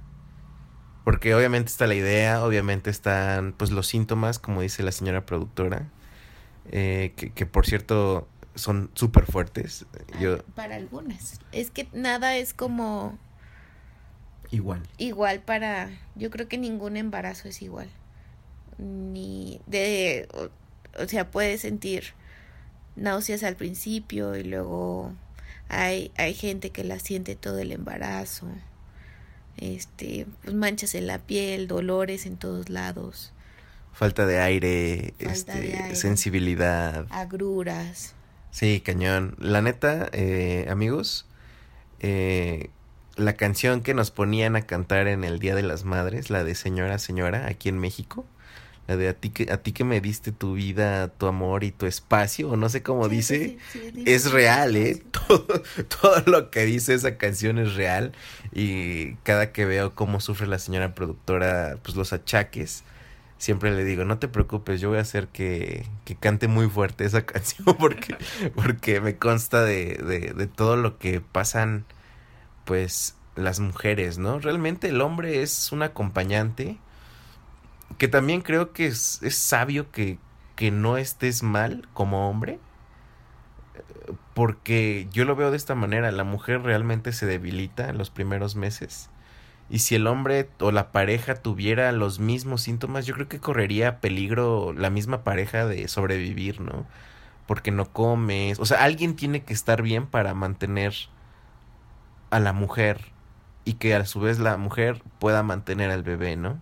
porque 1.04 1.34
obviamente 1.34 1.72
está 1.72 1.88
la 1.88 1.96
idea, 1.96 2.44
obviamente 2.44 2.90
están 2.90 3.54
pues 3.54 3.72
los 3.72 3.88
síntomas, 3.88 4.40
como 4.40 4.62
dice 4.62 4.84
la 4.84 4.92
señora 4.92 5.26
productora, 5.26 5.88
eh, 6.70 7.14
que, 7.16 7.32
que, 7.32 7.46
por 7.46 7.66
cierto 7.66 8.28
son 8.56 8.92
súper 8.94 9.26
fuertes. 9.26 9.86
Yo... 10.20 10.44
Para 10.56 10.76
algunas. 10.76 11.40
Es 11.52 11.72
que 11.72 11.88
nada 11.94 12.36
es 12.36 12.54
como... 12.54 13.18
Igual. 14.52 14.84
Igual 14.98 15.40
para... 15.42 15.90
Yo 16.16 16.30
creo 16.30 16.48
que 16.48 16.58
ningún 16.58 16.98
embarazo 16.98 17.48
es 17.48 17.62
igual. 17.62 17.90
Ni 18.78 19.62
de... 19.66 20.28
O, 20.34 21.04
o 21.04 21.08
sea, 21.08 21.30
puedes 21.30 21.62
sentir 21.62 22.14
náuseas 22.96 23.44
al 23.44 23.56
principio 23.56 24.36
y 24.36 24.44
luego 24.44 25.14
hay, 25.70 26.12
hay 26.18 26.34
gente 26.34 26.72
que 26.72 26.84
la 26.84 27.00
siente 27.00 27.36
todo 27.36 27.60
el 27.60 27.72
embarazo 27.72 28.48
este, 29.58 30.28
pues 30.44 30.56
manchas 30.56 30.96
en 30.96 31.08
la 31.08 31.20
piel, 31.20 31.68
dolores 31.68 32.26
en 32.26 32.38
todos 32.38 32.70
lados. 32.70 33.34
Falta 33.92 34.26
de 34.26 34.40
aire, 34.40 35.16
este, 35.18 35.96
sensibilidad. 35.96 37.08
Agruras. 37.10 38.14
Sí, 38.52 38.82
cañón. 38.82 39.36
La 39.40 39.62
neta, 39.62 40.10
eh, 40.14 40.68
amigos, 40.70 41.26
eh, 42.00 42.70
la 43.18 43.34
canción 43.34 43.82
que 43.82 43.94
nos 43.94 44.12
ponían 44.12 44.56
a 44.56 44.62
cantar 44.62 45.08
en 45.08 45.24
el 45.24 45.40
Día 45.40 45.56
de 45.56 45.64
las 45.64 45.84
Madres, 45.84 46.30
la 46.30 46.44
de 46.44 46.56
Señora, 46.56 47.00
Señora, 47.00 47.48
aquí 47.48 47.70
en 47.70 47.80
México. 47.80 48.26
La 48.88 48.96
de 48.96 49.10
a 49.10 49.14
ti 49.14 49.32
que, 49.32 49.52
a 49.52 49.58
ti 49.58 49.74
que 49.74 49.84
me 49.84 50.00
diste 50.00 50.32
tu 50.32 50.54
vida, 50.54 51.10
tu 51.10 51.28
amor 51.28 51.66
y 51.66 51.72
tu 51.72 51.88
espacio, 51.88 52.52
o 52.52 52.56
no 52.56 52.70
sé 52.70 52.84
cómo 52.84 53.10
dice, 53.10 53.58
es 54.06 54.32
real, 54.32 54.78
¿eh? 54.78 55.04
Todo, 55.12 55.46
todo 56.02 56.24
lo 56.26 56.52
que 56.52 56.64
dice 56.64 56.94
esa 56.94 57.18
canción 57.18 57.58
es 57.58 57.76
real. 57.76 58.14
Y 58.54 59.16
cada 59.24 59.52
que 59.52 59.66
veo 59.66 59.94
cómo 59.94 60.22
sufre 60.22 60.48
la 60.48 60.58
señora 60.58 60.96
productora, 60.96 61.78
pues 61.84 61.98
los 61.98 62.14
achaques, 62.14 62.86
siempre 63.38 63.76
le 63.76 63.84
digo, 63.84 64.06
no 64.06 64.20
te 64.20 64.28
preocupes, 64.28 64.82
yo 64.82 64.90
voy 64.90 65.00
a 65.00 65.02
hacer 65.02 65.28
que, 65.28 65.86
que 66.06 66.16
cante 66.16 66.48
muy 66.48 66.70
fuerte 66.70 67.06
esa 67.06 67.26
canción 67.26 67.76
porque, 67.78 68.16
porque 68.56 69.02
me 69.02 69.18
consta 69.18 69.64
de, 69.64 69.96
de, 69.96 70.34
de 70.34 70.48
todo 70.48 70.76
lo 70.78 70.98
que 70.98 71.20
pasan, 71.20 71.86
pues, 72.68 73.16
las 73.38 73.62
mujeres, 73.62 74.18
¿no? 74.18 74.40
Realmente 74.40 74.90
el 74.90 75.00
hombre 75.00 75.42
es 75.42 75.72
un 75.72 75.84
acompañante 75.84 76.78
que 77.98 78.10
también 78.10 78.42
creo 78.42 78.74
que 78.74 78.88
es, 78.88 79.24
es 79.24 79.36
sabio 79.38 79.90
que, 79.90 80.20
que 80.58 80.70
no 80.70 80.98
estés 80.98 81.44
mal 81.44 81.88
como 81.94 82.30
hombre. 82.30 82.60
Porque 84.34 85.08
yo 85.12 85.24
lo 85.24 85.36
veo 85.36 85.50
de 85.50 85.58
esta 85.58 85.76
manera, 85.76 86.12
la 86.12 86.26
mujer 86.26 86.62
realmente 86.62 87.14
se 87.14 87.26
debilita 87.26 87.90
en 87.90 87.98
los 87.98 88.10
primeros 88.10 88.56
meses. 88.56 89.10
Y 89.70 89.80
si 89.80 89.96
el 89.96 90.08
hombre 90.08 90.50
o 90.60 90.72
la 90.72 90.92
pareja 90.92 91.36
tuviera 91.36 91.92
los 91.94 92.20
mismos 92.20 92.62
síntomas, 92.62 93.06
yo 93.06 93.14
creo 93.14 93.30
que 93.30 93.40
correría 93.40 94.02
peligro 94.02 94.74
la 94.74 94.90
misma 94.90 95.24
pareja 95.24 95.66
de 95.66 95.88
sobrevivir, 95.88 96.60
¿no? 96.60 96.86
Porque 97.48 97.72
no 97.72 97.92
comes. 97.92 98.60
O 98.60 98.66
sea, 98.66 98.84
alguien 98.84 99.16
tiene 99.16 99.44
que 99.44 99.54
estar 99.54 99.82
bien 99.82 100.08
para 100.08 100.34
mantener 100.34 100.94
a 102.30 102.40
la 102.40 102.54
mujer 102.54 103.12
y 103.66 103.74
que 103.74 103.96
a 103.96 104.06
su 104.06 104.20
vez 104.20 104.40
la 104.40 104.58
mujer 104.58 105.02
pueda 105.20 105.44
mantener 105.44 105.92
al 105.92 106.04
bebé, 106.04 106.36
¿no? 106.38 106.62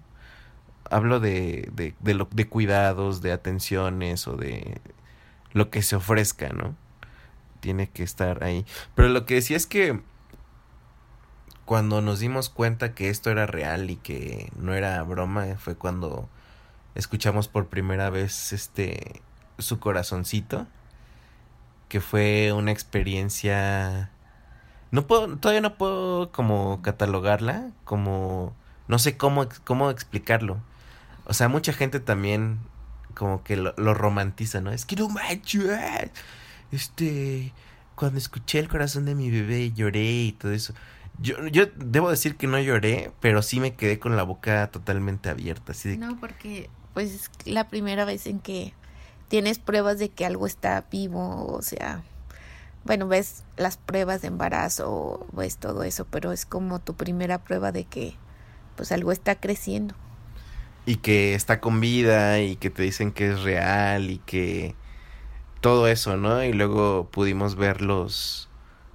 Hablo 0.89 1.19
de, 1.19 1.69
de, 1.73 1.93
de, 2.01 2.47
cuidados, 2.47 3.21
de 3.21 3.31
atenciones 3.31 4.27
o 4.27 4.37
de 4.37 4.81
lo 5.53 5.69
que 5.69 5.81
se 5.81 5.95
ofrezca, 5.95 6.49
¿no? 6.49 6.75
Tiene 7.59 7.89
que 7.89 8.03
estar 8.03 8.43
ahí. 8.43 8.65
Pero 8.95 9.09
lo 9.09 9.25
que 9.25 9.35
decía 9.35 9.57
es 9.57 9.67
que 9.67 10.01
cuando 11.65 12.01
nos 12.01 12.19
dimos 12.19 12.49
cuenta 12.49 12.93
que 12.93 13.09
esto 13.09 13.31
era 13.31 13.47
real 13.47 13.89
y 13.89 13.95
que 13.97 14.51
no 14.57 14.73
era 14.73 15.01
broma, 15.03 15.55
fue 15.57 15.75
cuando 15.75 16.29
escuchamos 16.93 17.47
por 17.47 17.67
primera 17.67 18.09
vez 18.09 18.53
este 18.53 19.21
su 19.57 19.79
corazoncito, 19.79 20.67
que 21.87 22.01
fue 22.01 22.51
una 22.51 22.71
experiencia 22.71 24.11
no 24.95 25.05
puedo 25.07 25.35
todavía 25.37 25.61
no 25.61 25.77
puedo 25.77 26.31
como 26.31 26.81
catalogarla, 26.81 27.71
como 27.83 28.55
no 28.87 28.97
sé 28.97 29.17
cómo 29.17 29.47
cómo 29.65 29.91
explicarlo. 29.91 30.57
O 31.25 31.33
sea, 31.33 31.49
mucha 31.49 31.73
gente 31.73 31.99
también 31.99 32.59
como 33.13 33.43
que 33.43 33.57
lo, 33.57 33.73
lo 33.77 33.93
romantiza, 33.93 34.61
¿no? 34.61 34.71
Es 34.71 34.85
que 34.85 34.95
no 34.95 35.09
manches. 35.09 36.11
Este, 36.71 37.53
cuando 37.95 38.17
escuché 38.17 38.59
el 38.59 38.69
corazón 38.69 39.05
de 39.05 39.15
mi 39.15 39.29
bebé 39.29 39.71
lloré 39.73 40.11
y 40.11 40.31
todo 40.31 40.51
eso. 40.53 40.73
Yo, 41.19 41.45
yo 41.47 41.65
debo 41.77 42.09
decir 42.09 42.35
que 42.35 42.47
no 42.47 42.59
lloré, 42.59 43.11
pero 43.19 43.41
sí 43.41 43.59
me 43.59 43.75
quedé 43.75 43.99
con 43.99 44.15
la 44.15 44.23
boca 44.23 44.69
totalmente 44.71 45.29
abierta. 45.29 45.73
Así 45.73 45.89
de 45.89 45.97
No, 45.97 46.17
porque 46.19 46.69
pues 46.93 47.13
es 47.13 47.29
la 47.45 47.67
primera 47.67 48.05
vez 48.05 48.27
en 48.27 48.39
que 48.39 48.73
tienes 49.27 49.59
pruebas 49.59 49.99
de 49.99 50.09
que 50.09 50.25
algo 50.25 50.45
está 50.47 50.85
vivo, 50.91 51.47
o 51.47 51.61
sea, 51.61 52.03
bueno, 52.85 53.07
ves 53.07 53.43
las 53.57 53.77
pruebas 53.77 54.21
de 54.21 54.27
embarazo, 54.27 55.25
ves 55.33 55.57
todo 55.57 55.83
eso, 55.83 56.05
pero 56.05 56.31
es 56.31 56.45
como 56.45 56.79
tu 56.79 56.93
primera 56.95 57.43
prueba 57.43 57.71
de 57.71 57.85
que 57.85 58.13
pues 58.77 58.91
algo 58.91 59.11
está 59.11 59.35
creciendo. 59.35 59.95
Y 60.85 60.97
que 60.97 61.33
está 61.33 61.59
con 61.59 61.81
vida 61.81 62.39
y 62.41 62.57
que 62.57 62.69
te 62.69 62.83
dicen 62.83 63.11
que 63.11 63.31
es 63.31 63.41
real 63.41 64.11
y 64.11 64.19
que 64.19 64.75
todo 65.61 65.87
eso, 65.87 66.15
¿no? 66.15 66.43
Y 66.43 66.53
luego 66.53 67.09
pudimos 67.11 67.55
ver 67.55 67.81
los 67.81 68.49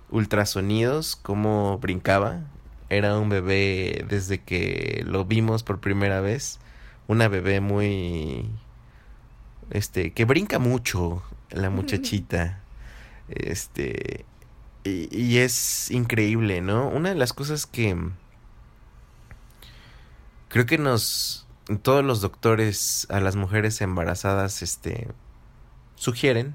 ultrasonidos, 0.08 1.16
cómo 1.16 1.78
brincaba. 1.78 2.42
Era 2.90 3.18
un 3.18 3.28
bebé 3.28 4.04
desde 4.08 4.38
que 4.38 5.02
lo 5.04 5.24
vimos 5.24 5.64
por 5.64 5.80
primera 5.80 6.20
vez. 6.20 6.60
Una 7.08 7.26
bebé 7.26 7.60
muy... 7.60 8.48
Este, 9.70 10.12
que 10.12 10.24
brinca 10.24 10.60
mucho, 10.60 11.24
la 11.50 11.70
muchachita. 11.70 12.60
Este... 13.30 14.24
Y, 14.84 15.14
y 15.14 15.38
es 15.38 15.90
increíble, 15.90 16.60
¿no? 16.60 16.88
Una 16.88 17.10
de 17.10 17.14
las 17.14 17.32
cosas 17.32 17.66
que... 17.66 17.96
Creo 20.48 20.66
que 20.66 20.78
nos... 20.78 21.46
Todos 21.82 22.04
los 22.04 22.20
doctores 22.20 23.06
a 23.10 23.20
las 23.20 23.36
mujeres 23.36 23.80
embarazadas, 23.80 24.62
este... 24.62 25.08
Sugieren 25.94 26.54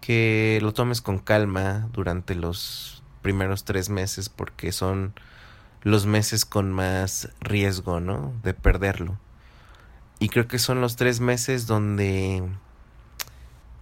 que 0.00 0.60
lo 0.62 0.72
tomes 0.72 1.00
con 1.00 1.18
calma 1.18 1.88
durante 1.92 2.36
los 2.36 3.02
primeros 3.22 3.64
tres 3.64 3.90
meses 3.90 4.28
porque 4.28 4.70
son 4.70 5.14
los 5.82 6.06
meses 6.06 6.44
con 6.44 6.72
más 6.72 7.30
riesgo, 7.40 7.98
¿no? 7.98 8.32
De 8.44 8.54
perderlo. 8.54 9.18
Y 10.20 10.28
creo 10.28 10.46
que 10.46 10.60
son 10.60 10.80
los 10.80 10.94
tres 10.94 11.18
meses 11.18 11.66
donde 11.66 12.44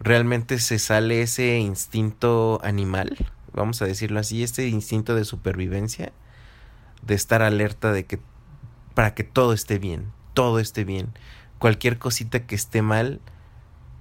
realmente 0.04 0.58
se 0.58 0.78
sale 0.78 1.22
ese 1.22 1.56
instinto 1.58 2.60
animal, 2.62 3.16
vamos 3.54 3.80
a 3.80 3.86
decirlo 3.86 4.20
así, 4.20 4.42
este 4.42 4.68
instinto 4.68 5.14
de 5.14 5.24
supervivencia, 5.24 6.12
de 7.02 7.14
estar 7.14 7.42
alerta 7.42 7.90
de 7.90 8.04
que 8.04 8.20
para 8.92 9.14
que 9.14 9.24
todo 9.24 9.54
esté 9.54 9.78
bien, 9.78 10.12
todo 10.34 10.60
esté 10.60 10.84
bien. 10.84 11.08
Cualquier 11.58 11.98
cosita 11.98 12.46
que 12.46 12.54
esté 12.54 12.82
mal, 12.82 13.20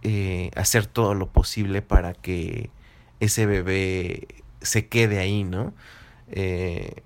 eh, 0.01 0.51
hacer 0.55 0.85
todo 0.85 1.13
lo 1.13 1.31
posible 1.31 1.81
para 1.81 2.13
que 2.13 2.69
ese 3.21 3.45
bebé 3.45 4.27
se 4.61 4.87
quede 4.87 5.19
ahí, 5.19 5.45
¿no? 5.45 5.73
Eh, 6.29 7.01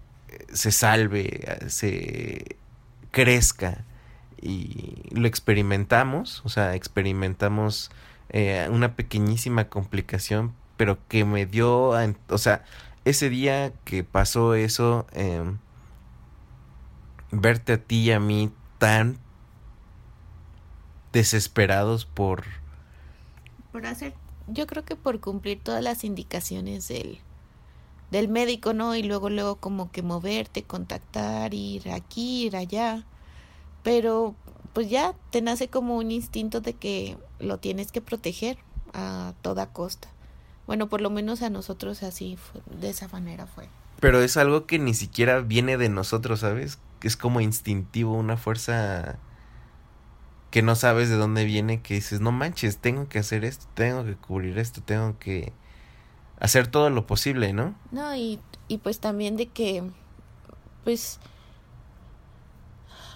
se 0.52 0.72
salve, 0.72 1.60
se 1.68 2.58
crezca 3.12 3.86
y 4.42 5.04
lo 5.12 5.28
experimentamos, 5.28 6.42
o 6.46 6.50
sea, 6.50 6.74
experimentamos 6.74 7.92
eh, 8.30 8.68
una 8.72 8.96
pequeñísima 8.96 9.70
complicación, 9.70 10.54
pero 10.78 10.98
que 11.08 11.26
me 11.26 11.46
dio, 11.46 11.94
o 12.30 12.38
sea, 12.38 12.64
ese 13.06 13.30
día 13.30 13.74
que 13.86 14.04
pasó 14.04 14.54
eso, 14.54 15.08
eh, 15.14 15.44
verte 17.32 17.74
a 17.74 17.78
ti 17.78 18.04
y 18.04 18.12
a 18.12 18.20
mí 18.20 18.52
tan 18.78 19.18
desesperados 21.14 22.06
por 22.06 22.44
por 23.72 23.86
hacer 23.86 24.14
yo 24.48 24.68
creo 24.68 24.86
que 24.86 24.96
por 24.96 25.20
cumplir 25.20 25.62
todas 25.62 25.84
las 25.84 26.04
indicaciones 26.04 26.88
del 26.88 27.20
del 28.12 28.30
médico, 28.30 28.74
¿no? 28.74 28.96
Y 28.96 29.04
luego 29.04 29.30
luego 29.30 29.58
como 29.58 29.92
que 29.92 30.02
moverte, 30.02 30.64
contactar, 30.64 31.54
ir 31.54 31.92
aquí, 31.92 32.46
ir 32.46 32.56
allá. 32.56 33.04
Pero 33.84 34.36
pues 34.78 34.92
ya 34.92 35.16
te 35.32 35.42
nace 35.42 35.70
como 35.70 35.98
un 35.98 36.12
instinto 36.12 36.62
de 36.62 36.74
que 36.74 37.18
lo 37.40 37.58
tienes 37.58 37.92
que 37.92 38.00
proteger 38.00 38.60
a 38.94 39.34
toda 39.42 39.74
costa. 39.74 40.08
Bueno, 40.68 40.88
por 40.88 41.02
lo 41.02 41.10
menos 41.10 41.42
a 41.42 41.50
nosotros 41.50 42.04
así 42.04 42.38
fue, 42.38 42.62
de 42.80 42.92
esa 42.92 43.08
manera 43.08 43.48
fue. 43.48 43.70
Pero 44.00 44.22
es 44.22 44.38
algo 44.38 44.68
que 44.68 44.78
ni 44.78 44.94
siquiera 44.94 45.40
viene 45.40 45.78
de 45.78 45.90
nosotros, 45.90 46.42
¿sabes? 46.42 46.78
Es 47.02 47.18
como 47.18 47.42
instintivo, 47.42 48.14
una 48.14 48.38
fuerza 48.38 49.18
que 50.52 50.62
no 50.62 50.76
sabes 50.76 51.10
de 51.10 51.16
dónde 51.16 51.46
viene, 51.46 51.82
que 51.82 51.96
dices, 51.96 52.22
no 52.22 52.32
manches, 52.32 52.78
tengo 52.78 53.10
que 53.10 53.18
hacer 53.18 53.46
esto, 53.46 53.66
tengo 53.74 54.06
que 54.06 54.16
cubrir 54.16 54.60
esto, 54.60 54.84
tengo 54.84 55.18
que 55.18 55.54
hacer 56.40 56.68
todo 56.68 56.92
lo 56.92 57.08
posible, 57.08 57.52
¿no? 57.52 57.74
No, 57.90 58.16
y, 58.16 58.40
y 58.68 58.78
pues 58.78 59.00
también 59.00 59.38
de 59.38 59.48
que, 59.48 59.90
pues, 60.84 61.20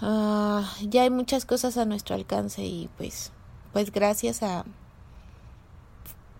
uh, 0.02 0.62
ya 0.82 1.02
hay 1.02 1.10
muchas 1.10 1.46
cosas 1.46 1.76
a 1.78 1.84
nuestro 1.84 2.14
alcance 2.14 2.62
y 2.64 2.90
pues, 2.98 3.32
pues 3.72 3.90
gracias 3.90 4.42
a, 4.42 4.64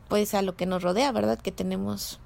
pues 0.09 0.35
a 0.35 0.43
lo 0.43 0.57
que 0.57 0.67
nos 0.67 0.83
rodea, 0.83 1.13
¿verdad? 1.13 1.39
Que 1.39 1.53
tenemos 1.53 2.21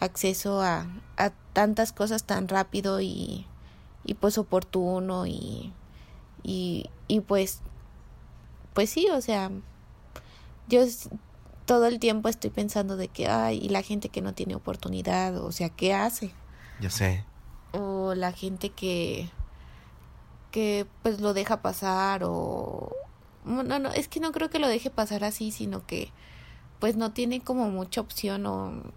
acceso 0.00 0.60
a, 0.62 0.86
a 1.16 1.30
tantas 1.52 1.92
cosas 1.92 2.24
tan 2.24 2.48
rápido 2.48 3.00
y, 3.00 3.46
y 4.04 4.14
pues 4.14 4.38
oportuno 4.38 5.26
y, 5.26 5.72
y, 6.42 6.90
y 7.06 7.20
pues 7.20 7.60
pues 8.72 8.90
sí 8.90 9.08
o 9.10 9.20
sea 9.20 9.50
yo 10.68 10.82
todo 11.66 11.86
el 11.86 11.98
tiempo 11.98 12.28
estoy 12.28 12.50
pensando 12.50 12.96
de 12.96 13.08
que 13.08 13.28
ay 13.28 13.58
y 13.58 13.68
la 13.68 13.82
gente 13.82 14.08
que 14.08 14.22
no 14.22 14.32
tiene 14.32 14.54
oportunidad 14.54 15.36
o 15.44 15.52
sea 15.52 15.68
qué 15.68 15.92
hace 15.92 16.32
ya 16.80 16.90
sé 16.90 17.24
o 17.72 18.14
la 18.14 18.32
gente 18.32 18.70
que 18.70 19.28
que 20.50 20.86
pues 21.02 21.20
lo 21.20 21.34
deja 21.34 21.62
pasar 21.62 22.22
o 22.24 22.92
no 23.44 23.62
no 23.64 23.90
es 23.92 24.08
que 24.08 24.20
no 24.20 24.32
creo 24.32 24.50
que 24.50 24.58
lo 24.58 24.68
deje 24.68 24.90
pasar 24.90 25.24
así 25.24 25.50
sino 25.52 25.86
que 25.86 26.12
pues 26.80 26.96
no 26.96 27.12
tiene 27.12 27.42
como 27.42 27.70
mucha 27.70 28.00
opción 28.00 28.46
o 28.46 28.92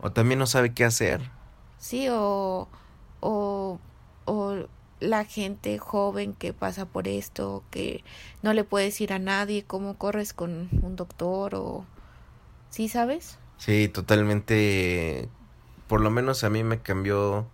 o 0.00 0.12
también 0.12 0.38
no 0.38 0.46
sabe 0.46 0.74
qué 0.74 0.84
hacer 0.84 1.20
Sí, 1.78 2.08
o, 2.10 2.68
o, 3.20 3.80
o 4.24 4.68
la 5.00 5.24
gente 5.24 5.78
joven 5.78 6.34
que 6.34 6.52
pasa 6.52 6.86
por 6.86 7.06
esto, 7.08 7.64
que 7.70 8.04
no 8.42 8.52
le 8.52 8.64
puedes 8.64 9.00
ir 9.00 9.12
a 9.12 9.18
nadie, 9.18 9.64
cómo 9.64 9.96
corres 9.98 10.32
con 10.34 10.68
un 10.82 10.96
doctor 10.96 11.54
o... 11.54 11.84
¿Sí 12.70 12.88
sabes? 12.88 13.38
Sí, 13.56 13.88
totalmente. 13.88 15.28
Por 15.88 16.00
lo 16.00 16.10
menos 16.10 16.44
a 16.44 16.50
mí 16.50 16.62
me 16.64 16.80
cambió 16.82 17.46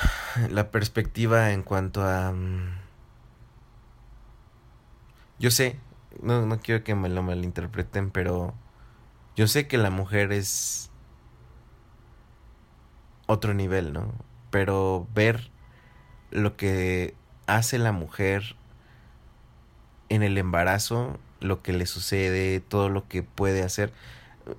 la 0.50 0.70
perspectiva 0.70 1.52
en 1.52 1.62
cuanto 1.62 2.02
a... 2.02 2.32
mm, 2.32 2.82
Yo 5.38 5.50
sé, 5.50 5.78
no, 6.22 6.46
no 6.46 6.60
quiero 6.60 6.84
que 6.84 6.94
me 6.94 7.08
lo 7.08 7.22
malinterpreten, 7.22 8.10
pero 8.10 8.54
yo 9.36 9.46
sé 9.48 9.68
que 9.68 9.78
la 9.78 9.90
mujer 9.90 10.32
es 10.32 10.90
otro 13.26 13.54
nivel, 13.54 13.92
¿no? 13.92 14.12
Pero 14.50 15.06
ver 15.14 15.50
lo 16.30 16.56
que 16.56 17.14
hace 17.46 17.78
la 17.78 17.92
mujer 17.92 18.56
en 20.08 20.22
el 20.22 20.38
embarazo, 20.38 21.18
lo 21.40 21.62
que 21.62 21.72
le 21.72 21.86
sucede, 21.86 22.60
todo 22.60 22.88
lo 22.88 23.08
que 23.08 23.22
puede 23.22 23.62
hacer, 23.62 23.92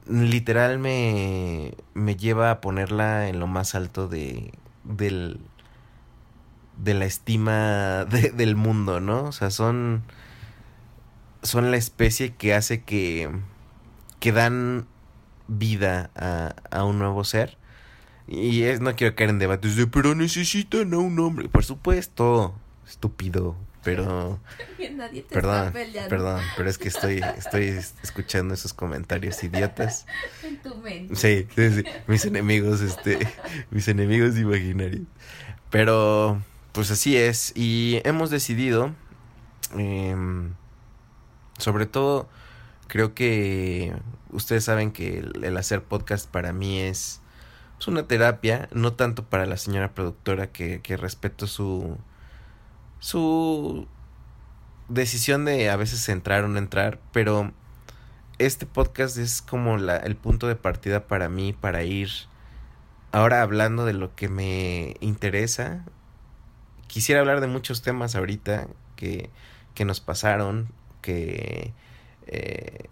literal 0.08 0.80
me, 0.80 1.76
me 1.94 2.16
lleva 2.16 2.52
a 2.52 2.62
ponerla 2.62 3.30
en 3.30 3.40
lo 3.40 3.48
más 3.48 3.76
alto 3.76 4.08
de, 4.08 4.54
del, 4.84 5.40
de 6.78 6.94
la 6.94 7.06
estima 7.06 8.06
de- 8.10 8.32
del 8.32 8.56
mundo, 8.56 9.00
¿no? 9.00 9.24
O 9.26 9.32
sea, 9.32 9.50
son, 9.50 10.04
son 11.42 11.72
la 11.72 11.78
especie 11.78 12.34
que 12.36 12.54
hace 12.54 12.84
que, 12.84 13.30
que 14.20 14.32
dan 14.32 14.88
vida 15.48 16.10
a, 16.16 16.56
a 16.72 16.84
un 16.86 17.00
nuevo 17.00 17.24
ser. 17.24 17.58
Y 18.28 18.64
es, 18.64 18.80
no 18.80 18.96
quiero 18.96 19.16
caer 19.16 19.32
en 19.32 19.40
debates 19.40 19.76
de, 19.76 19.86
pero 19.88 20.16
necesitan 20.16 20.94
a 20.94 20.98
un 20.98 21.20
hombre. 21.20 21.50
Por 21.50 21.66
supuesto, 21.66 22.56
estúpido, 22.88 23.56
pero... 23.84 24.40
Nadie 24.94 25.24
te 25.24 25.34
Perdón, 25.34 25.74
perdón, 26.10 26.42
pero 26.56 26.70
es 26.70 26.78
que 26.78 26.88
estoy, 26.88 27.22
estoy 27.38 27.68
escuchando 28.02 28.54
esos 28.54 28.74
comentarios 28.74 29.44
idiotas. 29.44 30.06
en 30.44 30.62
tu 30.62 30.76
mente. 30.76 31.16
Sí, 31.16 31.48
sí, 31.56 31.82
sí, 31.82 31.84
mis 32.08 32.26
enemigos, 32.26 32.82
este, 32.82 33.20
mis 33.72 33.88
enemigos 33.88 34.38
imaginarios. 34.38 35.04
Pero, 35.70 36.42
pues 36.72 36.92
así 36.92 37.18
es. 37.18 37.52
Y 37.56 38.02
hemos 38.04 38.30
decidido, 38.30 38.94
em, 39.76 40.54
sobre 41.58 41.86
todo, 41.86 42.30
creo 42.88 43.14
que 43.14 43.94
ustedes 44.30 44.64
saben 44.64 44.92
que 44.92 45.20
el, 45.20 45.44
el 45.44 45.58
hacer 45.58 45.84
podcast 45.84 46.30
para 46.30 46.54
mí 46.54 46.80
es, 46.80 47.22
es 47.80 47.88
una 47.88 48.08
terapia, 48.08 48.70
no 48.72 48.94
tanto 48.94 49.26
para 49.26 49.46
la 49.46 49.58
señora 49.58 49.94
productora 49.94 50.52
que, 50.52 50.82
que 50.82 50.96
respeto 50.96 51.48
su, 51.48 51.98
su 53.04 53.86
decisión 54.88 55.44
de 55.44 55.70
a 55.70 55.76
veces 55.76 56.08
entrar 56.08 56.46
o 56.46 56.48
no 56.48 56.58
entrar, 56.58 57.02
pero 57.12 57.52
este 58.40 58.66
podcast 58.66 59.18
es 59.18 59.42
como 59.42 59.76
la, 59.76 59.98
el 59.98 60.16
punto 60.16 60.48
de 60.48 60.56
partida 60.56 61.06
para 61.06 61.28
mí 61.28 61.52
para 61.52 61.84
ir 61.84 62.08
ahora 63.12 63.42
hablando 63.42 63.84
de 63.84 63.92
lo 63.92 64.16
que 64.16 64.30
me 64.30 64.96
interesa. 65.02 65.84
Quisiera 66.88 67.20
hablar 67.20 67.42
de 67.42 67.48
muchos 67.48 67.82
temas 67.82 68.16
ahorita 68.16 68.68
que, 68.96 69.30
que 69.76 69.84
nos 69.84 70.00
pasaron, 70.00 70.70
que 71.02 71.74
eh, 72.28 72.86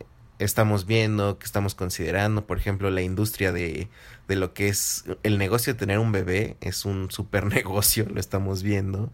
estamos 0.43 0.85
viendo, 0.85 1.37
que 1.39 1.45
estamos 1.45 1.75
considerando. 1.75 2.45
Por 2.47 2.57
ejemplo, 2.57 2.89
la 2.89 3.01
industria 3.01 3.51
de, 3.51 3.89
de 4.27 4.35
lo 4.35 4.53
que 4.53 4.67
es 4.67 5.05
el 5.23 5.37
negocio 5.37 5.73
de 5.73 5.79
tener 5.79 5.99
un 5.99 6.11
bebé 6.11 6.57
es 6.61 6.85
un 6.85 7.09
super 7.11 7.45
negocio, 7.57 8.05
lo 8.11 8.19
estamos 8.19 8.63
viendo. 8.63 9.11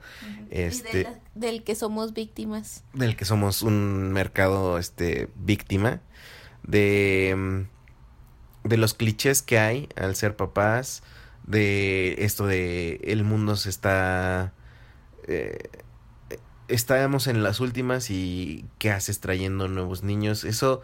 Este- 0.50 0.90
Y 0.90 0.98
de 0.98 1.04
la- 1.04 1.20
del 1.36 1.64
que 1.64 1.76
somos 1.76 2.14
víctimas. 2.14 2.84
del 2.94 3.16
que 3.16 3.26
somos 3.26 3.62
un 3.62 4.12
mercado 4.12 4.78
este 4.78 5.30
víctima 5.36 6.02
de 6.64 7.36
mm, 7.38 8.68
de 8.68 8.78
los 8.78 8.94
clichés 8.94 9.42
que 9.42 9.60
hay 9.60 9.88
al 9.96 10.16
ser 10.16 10.36
papás 10.36 11.04
de 11.46 12.16
esto 12.26 12.46
de 12.48 13.00
el 13.04 13.24
mundo 13.24 13.56
se 13.56 13.70
está 13.70 14.54
eh, 15.28 15.70
estamos 16.68 17.28
en 17.28 17.44
las 17.44 17.60
últimas 17.62 18.10
y 18.10 18.66
qué 18.80 18.92
haces 18.92 19.20
trayendo 19.22 19.68
nuevos 19.70 20.04
niños 20.04 20.44
eso 20.44 20.82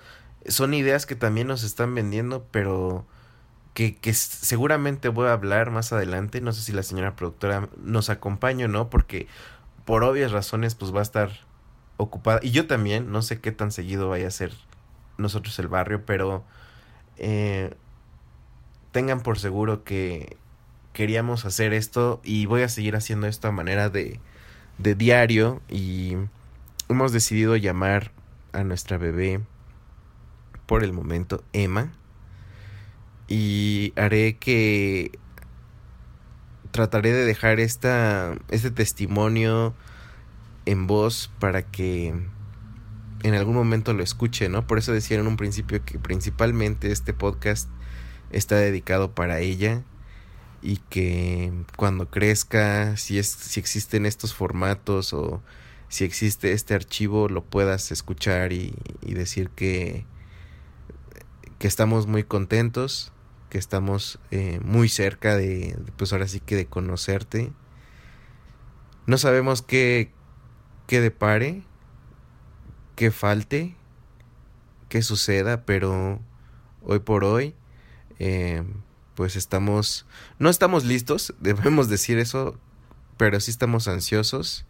son 0.48 0.74
ideas 0.74 1.06
que 1.06 1.16
también 1.16 1.48
nos 1.48 1.64
están 1.64 1.96
vendiendo 1.96 2.46
pero 2.52 3.06
que, 3.74 3.96
que 3.96 4.14
seguramente 4.14 5.10
voy 5.10 5.28
a 5.28 5.34
hablar 5.34 5.72
más 5.72 5.94
adelante 5.94 6.42
no 6.42 6.54
sé 6.54 6.62
si 6.62 6.72
la 6.72 6.84
señora 6.84 7.16
productora 7.16 7.70
nos 7.78 8.10
acompaña 8.10 8.66
o 8.66 8.70
no 8.70 8.90
porque 8.90 9.28
por 9.86 10.04
obvias 10.04 10.32
razones 10.32 10.76
pues 10.76 10.94
va 10.94 11.00
a 11.00 11.04
estar 11.04 11.32
ocupada. 11.98 12.40
Y 12.44 12.52
yo 12.52 12.68
también 12.68 13.12
no 13.12 13.22
sé 13.22 13.40
qué 13.40 13.52
tan 13.52 13.72
seguido 13.72 14.10
vaya 14.10 14.28
a 14.28 14.32
ser 14.32 14.54
nosotros 15.18 15.58
el 15.60 15.68
barrio 15.68 16.06
pero 16.06 16.44
eh, 17.18 17.74
tengan 18.92 19.22
por 19.22 19.40
seguro 19.40 19.84
que 19.84 20.38
queríamos 20.94 21.46
hacer 21.46 21.74
esto 21.74 22.22
y 22.24 22.46
voy 22.46 22.62
a 22.62 22.70
seguir 22.70 22.96
haciendo 22.96 23.28
esto 23.28 23.48
a 23.48 23.52
manera 23.52 23.90
de, 23.90 24.20
de 24.78 24.96
diario 24.96 25.62
y 25.70 26.16
hemos 26.90 27.12
decidido 27.12 27.56
llamar 27.56 28.12
a 28.54 28.64
nuestra 28.64 28.98
bebé 28.98 29.42
por 30.66 30.84
el 30.84 30.94
momento 30.94 31.44
Emma 31.54 31.94
y 33.28 33.94
haré 33.96 34.38
que 34.38 35.18
trataré 36.72 37.12
de 37.12 37.26
dejar 37.26 37.60
esta 37.60 38.36
este 38.50 38.72
testimonio 38.72 39.74
en 40.66 40.88
voz 40.88 41.32
para 41.40 41.64
que 41.64 42.14
en 43.24 43.34
algún 43.36 43.56
momento 43.56 43.94
lo 43.94 44.04
escuche, 44.04 44.50
¿no? 44.50 44.68
Por 44.68 44.78
eso 44.78 44.92
decía 44.92 45.18
en 45.18 45.28
un 45.28 45.38
principio 45.38 45.84
que 45.86 45.98
principalmente 45.98 46.92
este 46.92 47.14
podcast 47.14 47.70
está 48.32 48.56
dedicado 48.56 49.16
para 49.16 49.40
ella 49.40 49.84
y 50.62 50.78
que 50.90 51.52
cuando 51.78 52.10
crezca, 52.10 52.98
si 52.98 53.20
es 53.20 53.28
si 53.28 53.60
existen 53.60 54.06
estos 54.06 54.34
formatos 54.34 55.14
o 55.14 55.42
si 55.90 56.06
existe 56.06 56.54
este 56.54 56.74
archivo 56.74 57.30
lo 57.30 57.44
puedas 57.44 57.92
escuchar 57.92 58.52
y, 58.52 58.74
y 59.02 59.14
decir 59.14 59.50
que 59.50 60.06
que 61.64 61.70
estamos 61.70 62.08
muy 62.08 62.26
contentos, 62.26 63.14
que 63.50 63.58
estamos 63.58 64.20
eh, 64.32 64.60
muy 64.66 64.90
cerca 64.90 65.38
de, 65.38 65.80
pues 65.96 66.12
ahora 66.12 66.28
sí 66.28 66.42
que 66.42 66.58
de 66.58 66.66
conocerte. 66.66 67.54
No 69.06 69.18
sabemos 69.18 69.62
qué, 69.62 70.12
qué 70.88 71.00
depare, 71.00 71.64
qué 72.98 73.12
falte, 73.12 73.78
qué 74.90 75.02
suceda, 75.02 75.64
pero 75.64 76.20
hoy 76.82 77.00
por 77.00 77.24
hoy, 77.24 77.56
eh, 78.20 78.66
pues 79.16 79.38
estamos, 79.38 80.06
no 80.40 80.50
estamos 80.50 80.84
listos, 80.84 81.34
debemos 81.40 81.88
decir 81.88 82.20
eso, 82.20 82.60
pero 83.16 83.40
sí 83.40 83.52
estamos 83.52 83.88
ansiosos 83.88 84.66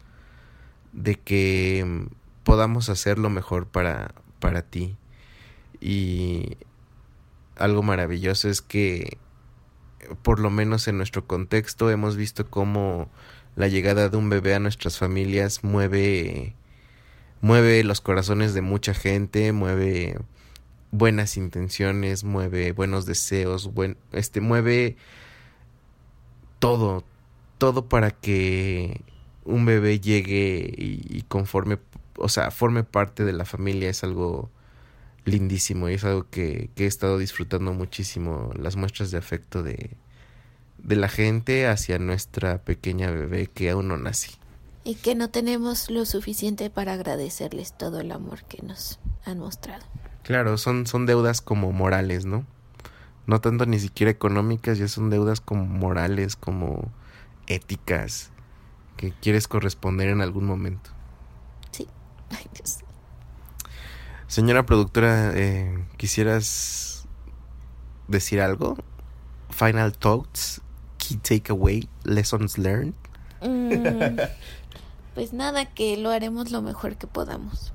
de 0.91 1.15
que 1.15 2.07
podamos 2.43 2.89
hacer 2.89 3.17
lo 3.17 3.31
mejor 3.31 3.65
para, 3.65 4.13
para 4.39 4.61
ti. 4.61 4.95
Y 5.81 6.55
algo 7.55 7.83
maravilloso 7.83 8.49
es 8.49 8.61
que, 8.61 9.17
por 10.21 10.39
lo 10.39 10.49
menos 10.49 10.87
en 10.87 10.97
nuestro 10.97 11.25
contexto, 11.27 11.89
hemos 11.89 12.15
visto 12.15 12.49
cómo 12.49 13.09
la 13.55 13.67
llegada 13.67 14.09
de 14.09 14.17
un 14.17 14.29
bebé 14.29 14.55
a 14.55 14.59
nuestras 14.59 14.97
familias 14.97 15.63
mueve 15.63 16.55
mueve 17.41 17.83
los 17.83 17.99
corazones 17.99 18.53
de 18.53 18.61
mucha 18.61 18.93
gente, 18.93 19.51
mueve 19.51 20.17
buenas 20.91 21.35
intenciones, 21.35 22.23
mueve 22.23 22.71
buenos 22.71 23.05
deseos, 23.05 23.73
buen, 23.73 23.97
este 24.13 24.39
mueve 24.39 24.95
todo, 26.59 27.03
todo 27.57 27.89
para 27.89 28.11
que 28.11 29.01
un 29.43 29.65
bebé 29.65 29.99
llegue 29.99 30.73
y, 30.77 31.01
y, 31.09 31.23
conforme, 31.23 31.79
o 32.17 32.29
sea, 32.29 32.49
forme 32.49 32.85
parte 32.85 33.25
de 33.25 33.33
la 33.33 33.43
familia 33.43 33.89
es 33.89 34.05
algo 34.05 34.49
lindísimo 35.25 35.89
y 35.89 35.93
es 35.93 36.03
algo 36.03 36.29
que, 36.29 36.69
que 36.75 36.85
he 36.85 36.87
estado 36.87 37.17
disfrutando 37.17 37.73
muchísimo, 37.73 38.51
las 38.55 38.75
muestras 38.75 39.11
de 39.11 39.17
afecto 39.17 39.63
de, 39.63 39.97
de 40.77 40.95
la 40.95 41.07
gente 41.07 41.67
hacia 41.67 41.97
nuestra 41.97 42.59
pequeña 42.63 43.09
bebé 43.09 43.47
que 43.47 43.69
aún 43.69 43.87
no 43.87 43.97
nace. 43.97 44.31
Y 44.83 44.95
que 44.95 45.15
no 45.15 45.29
tenemos 45.29 45.89
lo 45.89 46.05
suficiente 46.05 46.69
para 46.69 46.93
agradecerles 46.93 47.77
todo 47.77 48.01
el 48.01 48.11
amor 48.11 48.43
que 48.43 48.61
nos 48.61 48.99
han 49.25 49.39
mostrado. 49.39 49.85
Claro, 50.23 50.57
son, 50.57 50.87
son 50.87 51.05
deudas 51.05 51.41
como 51.41 51.71
morales, 51.71 52.25
¿no? 52.25 52.45
No 53.25 53.39
tanto 53.39 53.65
ni 53.65 53.79
siquiera 53.79 54.11
económicas, 54.11 54.77
ya 54.77 54.89
son 54.89 55.09
deudas 55.09 55.39
como 55.39 55.65
morales, 55.65 56.35
como 56.35 56.91
éticas, 57.47 58.31
que 58.97 59.13
quieres 59.21 59.47
corresponder 59.47 60.09
en 60.09 60.21
algún 60.21 60.45
momento. 60.45 60.89
Sí. 61.71 61.87
Ay, 62.29 62.45
Dios. 62.53 62.79
Señora 64.33 64.65
productora, 64.65 65.31
eh, 65.35 65.85
¿quisieras 65.95 67.05
decir 68.07 68.41
algo? 68.41 68.75
final 69.51 69.93
thoughts, 69.93 70.59
key 70.97 71.17
takeaway, 71.17 71.87
lessons 72.03 72.57
learned. 72.57 72.95
Mm, 73.43 74.17
pues 75.13 75.33
nada, 75.33 75.65
que 75.65 75.97
lo 75.97 76.09
haremos 76.09 76.49
lo 76.49 76.63
mejor 76.63 76.97
que 76.97 77.05
podamos. 77.05 77.73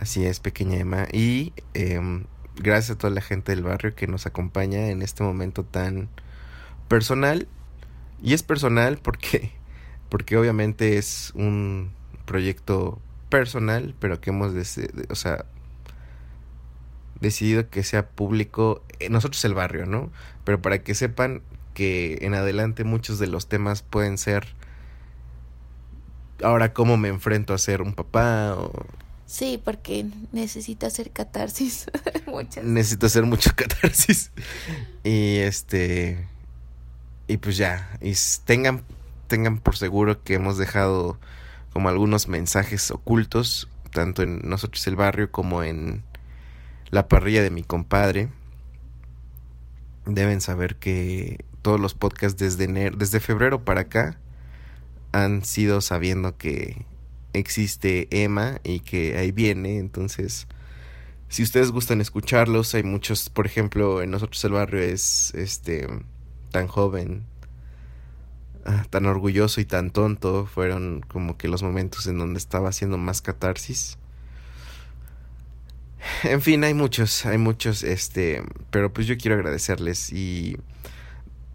Así 0.00 0.24
es, 0.24 0.40
pequeña 0.40 0.78
Emma. 0.78 1.06
Y 1.12 1.52
em, 1.74 2.24
gracias 2.56 2.96
a 2.96 2.98
toda 2.98 3.14
la 3.14 3.20
gente 3.20 3.54
del 3.54 3.62
barrio 3.62 3.94
que 3.94 4.08
nos 4.08 4.26
acompaña 4.26 4.88
en 4.88 5.02
este 5.02 5.22
momento 5.22 5.62
tan 5.62 6.08
personal. 6.88 7.46
Y 8.20 8.34
es 8.34 8.42
personal 8.42 8.98
porque, 8.98 9.52
porque 10.08 10.36
obviamente 10.36 10.98
es 10.98 11.30
un 11.36 11.92
proyecto 12.26 13.00
personal, 13.28 13.94
pero 13.98 14.20
que 14.20 14.30
hemos 14.30 14.52
o 15.08 15.14
sea, 15.14 15.44
decidido 17.20 17.68
que 17.70 17.82
sea 17.82 18.08
público. 18.08 18.82
Eh, 19.00 19.08
nosotros 19.08 19.44
el 19.44 19.54
barrio, 19.54 19.86
¿no? 19.86 20.10
Pero 20.44 20.62
para 20.62 20.82
que 20.82 20.94
sepan 20.94 21.42
que 21.74 22.18
en 22.22 22.34
adelante 22.34 22.84
muchos 22.84 23.18
de 23.18 23.26
los 23.26 23.48
temas 23.48 23.82
pueden 23.82 24.18
ser 24.18 24.46
ahora 26.42 26.72
cómo 26.72 26.96
me 26.96 27.08
enfrento 27.08 27.54
a 27.54 27.58
ser 27.58 27.82
un 27.82 27.94
papá 27.94 28.54
o 28.56 28.86
Sí, 29.26 29.60
porque 29.64 30.06
necesito 30.32 30.86
hacer 30.86 31.10
catarsis. 31.10 31.86
Muchas. 32.26 32.62
Necesito 32.62 33.06
hacer 33.06 33.24
mucho 33.24 33.50
catarsis. 33.56 34.30
Y 35.02 35.38
este. 35.38 36.28
Y 37.26 37.38
pues 37.38 37.56
ya. 37.56 37.98
Y 38.00 38.12
tengan, 38.44 38.84
tengan 39.26 39.58
por 39.58 39.76
seguro 39.76 40.22
que 40.22 40.34
hemos 40.34 40.58
dejado 40.58 41.18
como 41.74 41.90
algunos 41.90 42.28
mensajes 42.28 42.90
ocultos. 42.90 43.68
Tanto 43.90 44.22
en 44.22 44.40
nosotros 44.48 44.86
el 44.86 44.96
barrio 44.96 45.30
como 45.30 45.62
en 45.62 46.02
la 46.90 47.06
parrilla 47.06 47.42
de 47.42 47.50
mi 47.50 47.62
compadre. 47.62 48.30
Deben 50.06 50.40
saber 50.40 50.76
que 50.76 51.44
todos 51.60 51.78
los 51.78 51.94
podcasts 51.94 52.38
desde 52.38 52.64
enero, 52.64 52.96
desde 52.96 53.20
febrero 53.20 53.64
para 53.64 53.82
acá 53.82 54.18
han 55.12 55.44
sido 55.44 55.80
sabiendo 55.80 56.36
que 56.38 56.86
existe 57.34 58.08
Emma 58.10 58.60
y 58.64 58.80
que 58.80 59.16
ahí 59.16 59.32
viene, 59.32 59.78
entonces 59.78 60.46
si 61.28 61.42
ustedes 61.42 61.70
gustan 61.72 62.00
escucharlos, 62.00 62.74
hay 62.74 62.82
muchos, 62.84 63.28
por 63.30 63.46
ejemplo, 63.46 64.02
en 64.02 64.10
nosotros 64.10 64.44
el 64.44 64.52
barrio 64.52 64.80
es 64.80 65.32
este 65.34 65.88
tan 66.50 66.68
joven, 66.68 67.24
ah, 68.64 68.84
tan 68.90 69.06
orgulloso 69.06 69.60
y 69.60 69.64
tan 69.64 69.90
tonto, 69.90 70.46
fueron 70.46 71.00
como 71.08 71.36
que 71.36 71.48
los 71.48 71.62
momentos 71.62 72.06
en 72.06 72.18
donde 72.18 72.38
estaba 72.38 72.68
haciendo 72.68 72.98
más 72.98 73.22
catarsis. 73.22 73.98
En 76.22 76.42
fin, 76.42 76.64
hay 76.64 76.74
muchos, 76.74 77.24
hay 77.26 77.38
muchos, 77.38 77.82
este, 77.82 78.42
pero 78.70 78.92
pues 78.92 79.06
yo 79.06 79.16
quiero 79.16 79.36
agradecerles 79.36 80.12
y 80.12 80.58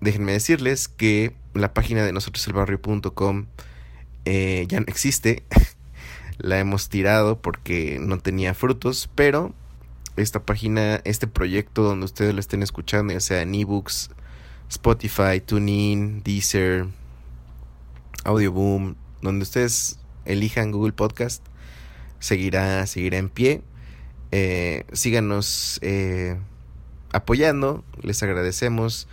déjenme 0.01 0.31
decirles 0.31 0.87
que 0.87 1.35
la 1.53 1.73
página 1.73 2.03
de 2.03 2.13
nosotroselbarrio.com 2.13 3.45
eh, 4.25 4.65
ya 4.67 4.79
no 4.79 4.85
existe. 4.87 5.43
la 6.39 6.57
hemos 6.57 6.89
tirado 6.89 7.41
porque 7.41 7.99
no 7.99 8.17
tenía 8.17 8.53
frutos, 8.53 9.09
pero 9.13 9.53
esta 10.15 10.43
página, 10.43 11.01
este 11.03 11.27
proyecto 11.27 11.83
donde 11.83 12.05
ustedes 12.05 12.33
lo 12.33 12.39
estén 12.39 12.63
escuchando, 12.63 13.13
ya 13.13 13.19
sea 13.19 13.41
en 13.41 13.53
ebooks, 13.53 14.09
Spotify, 14.69 15.41
TuneIn, 15.45 16.23
Deezer, 16.23 16.87
Audioboom, 18.23 18.95
donde 19.21 19.43
ustedes 19.43 19.99
elijan 20.25 20.71
Google 20.71 20.93
Podcast, 20.93 21.43
seguirá, 22.19 22.85
seguirá 22.85 23.17
en 23.17 23.29
pie. 23.29 23.61
Eh, 24.31 24.85
síganos 24.93 25.79
eh, 25.81 26.37
apoyando, 27.11 27.83
les 28.01 28.21
agradecemos 28.21 29.07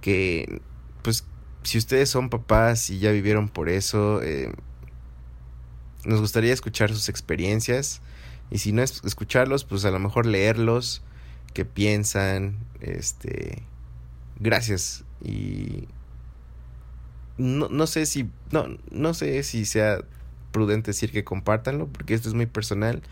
que 0.00 0.62
pues 1.02 1.24
si 1.64 1.78
ustedes 1.78 2.08
son 2.08 2.30
papás 2.30 2.90
y 2.90 2.98
ya 2.98 3.10
vivieron 3.10 3.48
por 3.48 3.68
eso, 3.68 4.22
eh, 4.22 4.52
nos 6.04 6.20
gustaría 6.20 6.52
escuchar 6.52 6.92
sus 6.92 7.08
experiencias 7.08 8.00
y 8.50 8.58
si 8.58 8.72
no 8.72 8.82
es 8.82 9.02
escucharlos, 9.04 9.64
pues 9.64 9.84
a 9.84 9.90
lo 9.90 9.98
mejor 9.98 10.26
leerlos, 10.26 11.02
qué 11.54 11.64
piensan, 11.64 12.58
este, 12.80 13.62
gracias 14.42 15.04
y 15.22 15.88
no, 17.38 17.68
no 17.68 17.86
sé 17.86 18.06
si 18.06 18.28
no 18.50 18.66
no 18.90 19.14
sé 19.14 19.42
si 19.42 19.64
sea 19.64 19.98
prudente 20.50 20.90
decir 20.90 21.10
que 21.10 21.24
compártanlo 21.24 21.88
porque 21.88 22.14
esto 22.14 22.28
es 22.28 22.34
muy 22.34 22.46
personal, 22.46 23.02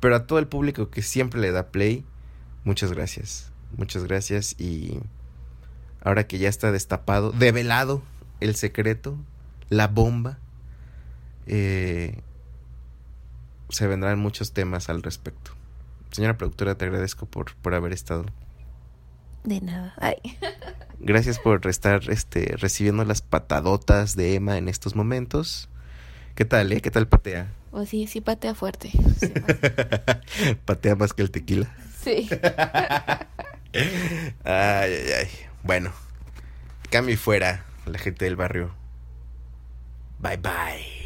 pero 0.00 0.16
a 0.16 0.26
todo 0.26 0.38
el 0.38 0.46
público 0.46 0.90
que 0.90 1.02
siempre 1.02 1.40
le 1.40 1.52
da 1.52 1.68
play, 1.68 2.04
muchas 2.64 2.92
gracias. 2.92 3.52
Muchas 3.76 4.04
gracias 4.04 4.58
y 4.58 4.98
ahora 6.00 6.26
que 6.26 6.38
ya 6.38 6.48
está 6.48 6.72
destapado, 6.72 7.32
develado 7.32 8.02
el 8.40 8.54
secreto, 8.54 9.18
la 9.68 9.88
bomba, 9.88 10.38
eh, 11.46 12.20
se 13.68 13.86
vendrán 13.86 14.18
muchos 14.18 14.52
temas 14.52 14.88
al 14.88 15.02
respecto. 15.02 15.50
Señora 16.10 16.38
productora, 16.38 16.76
te 16.76 16.84
agradezco 16.84 17.26
por, 17.26 17.54
por 17.56 17.74
haber 17.74 17.92
estado. 17.92 18.24
De 19.46 19.60
nada. 19.60 19.94
Ay. 19.98 20.16
Gracias 20.98 21.38
por 21.38 21.66
estar 21.68 22.10
este, 22.10 22.56
recibiendo 22.56 23.04
las 23.04 23.22
patadotas 23.22 24.16
de 24.16 24.34
Emma 24.34 24.58
en 24.58 24.68
estos 24.68 24.96
momentos. 24.96 25.68
¿Qué 26.34 26.44
tal, 26.44 26.72
eh? 26.72 26.80
¿Qué 26.80 26.90
tal 26.90 27.06
patea? 27.06 27.52
Oh, 27.70 27.86
sí, 27.86 28.08
sí 28.08 28.20
patea 28.20 28.54
fuerte. 28.54 28.90
patea 30.64 30.96
más 30.96 31.12
que 31.12 31.22
el 31.22 31.30
tequila. 31.30 31.72
Sí. 32.02 32.28
ay, 33.72 33.84
ay, 34.44 35.10
ay. 35.16 35.28
Bueno, 35.62 35.92
cambio 36.90 37.14
y 37.14 37.16
fuera 37.18 37.64
la 37.86 37.98
gente 37.98 38.24
del 38.24 38.36
barrio. 38.36 38.74
Bye 40.18 40.38
bye. 40.38 41.05